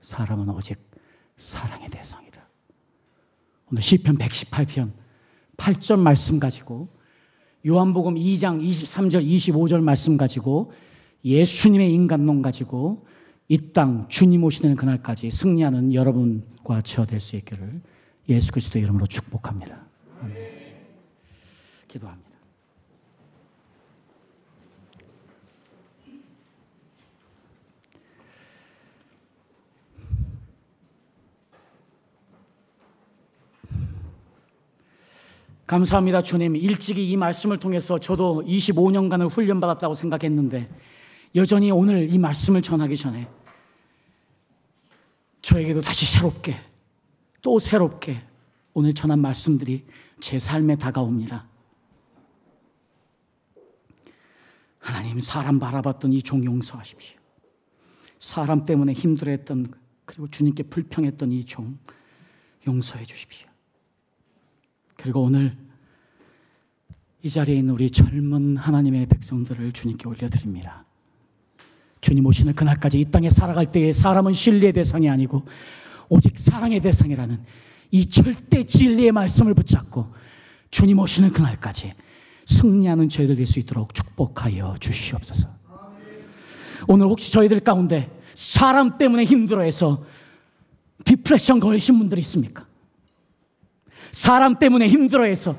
[0.01, 0.77] 사람은 오직
[1.37, 2.41] 사랑의 대상이다.
[3.71, 4.91] 오늘 시편 118편
[5.57, 6.89] 8절 말씀 가지고
[7.65, 10.71] 요한복음 2장 23절 25절 말씀 가지고
[11.23, 13.05] 예수님의 인간론 가지고
[13.47, 17.81] 이 땅 주님 오시는 그날까지 승리하는 여러분과 저 될 수 있기를
[18.29, 19.85] 예수 그리스도 이름으로 축복합니다.
[21.87, 22.30] 기도합니다.
[35.71, 36.57] 감사합니다, 주님.
[36.57, 40.69] 일찍이 이 말씀을 통해서 저도 25년간을 훈련받았다고 생각했는데,
[41.33, 43.29] 여전히 오늘 이 말씀을 전하기 전에,
[45.41, 46.57] 저에게도 다시 새롭게,
[47.41, 48.21] 또 새롭게
[48.73, 49.85] 오늘 전한 말씀들이
[50.19, 51.47] 제 삶에 다가옵니다.
[54.77, 57.17] 하나님, 사람 바라봤던 이 종 용서하십시오.
[58.19, 61.77] 사람 때문에 힘들어했던, 그리고 주님께 불평했던 이 종
[62.67, 63.50] 용서해 주십시오.
[65.01, 65.55] 그리고 오늘
[67.23, 70.85] 이 자리에 있는 우리 젊은 하나님의 백성들을 주님께 올려드립니다.
[72.01, 75.43] 주님 오시는 그날까지 이 땅에 살아갈 때에 사람은 신뢰의 대상이 아니고
[76.09, 77.39] 오직 사랑의 대상이라는
[77.91, 80.07] 이 절대 진리의 말씀을 붙잡고
[80.71, 81.93] 주님 오시는 그날까지
[82.45, 85.47] 승리하는 저희들 될 수 있도록 축복하여 주시옵소서.
[86.87, 90.03] 오늘 혹시 저희들 가운데 사람 때문에 힘들어해서
[91.05, 92.65] 디프레션 걸리신 분들이 있습니까?
[94.11, 95.55] 사람 때문에 힘들어해서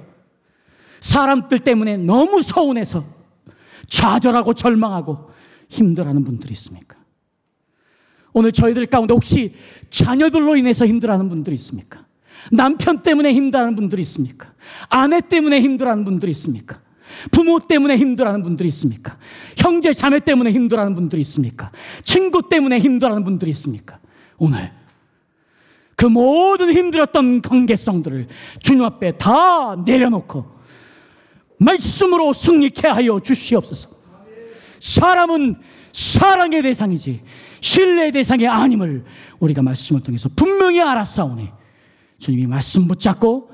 [1.01, 3.05] 사람들 때문에 너무 서운해서
[3.89, 5.31] 좌절하고 절망하고
[5.69, 6.97] 힘들어하는 분들이 있습니까?
[8.33, 9.55] 오늘 저희들 가운데 혹시
[9.91, 12.07] 자녀들로 인해서 힘들어하는 분들이 있습니까?
[12.51, 14.53] 남편 때문에 힘들어하는 분들이 있습니까?
[14.89, 16.81] 아내 때문에 힘들어하는 분들이 있습니까?
[17.31, 19.19] 부모 때문에 힘들어하는 분들이 있습니까?
[19.57, 21.71] 형제 자매 때문에 힘들어하는 분들이 있습니까?
[22.05, 23.99] 친구 때문에 힘들어하는 분들이 있습니까?
[24.39, 24.73] 오늘
[26.03, 28.27] 그 모든 힘들었던 관계성들을
[28.61, 30.45] 주님 앞에 다 내려놓고
[31.59, 33.89] 말씀으로 승리케 하여 주시옵소서.
[34.81, 35.61] 사람은
[35.93, 37.21] 사랑의 대상이지
[37.61, 39.05] 신뢰의 대상이 아님을
[39.39, 41.51] 우리가 말씀을 통해서 분명히 알았사오니
[42.19, 43.53] 주님이 말씀 붙잡고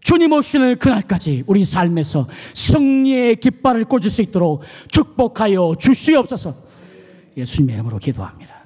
[0.00, 6.56] 주님 오시는 그날까지 우리 삶에서 승리의 깃발을 꽂을 수 있도록 축복하여 주시옵소서.
[7.36, 8.63] 예수님의 이름으로 기도합니다.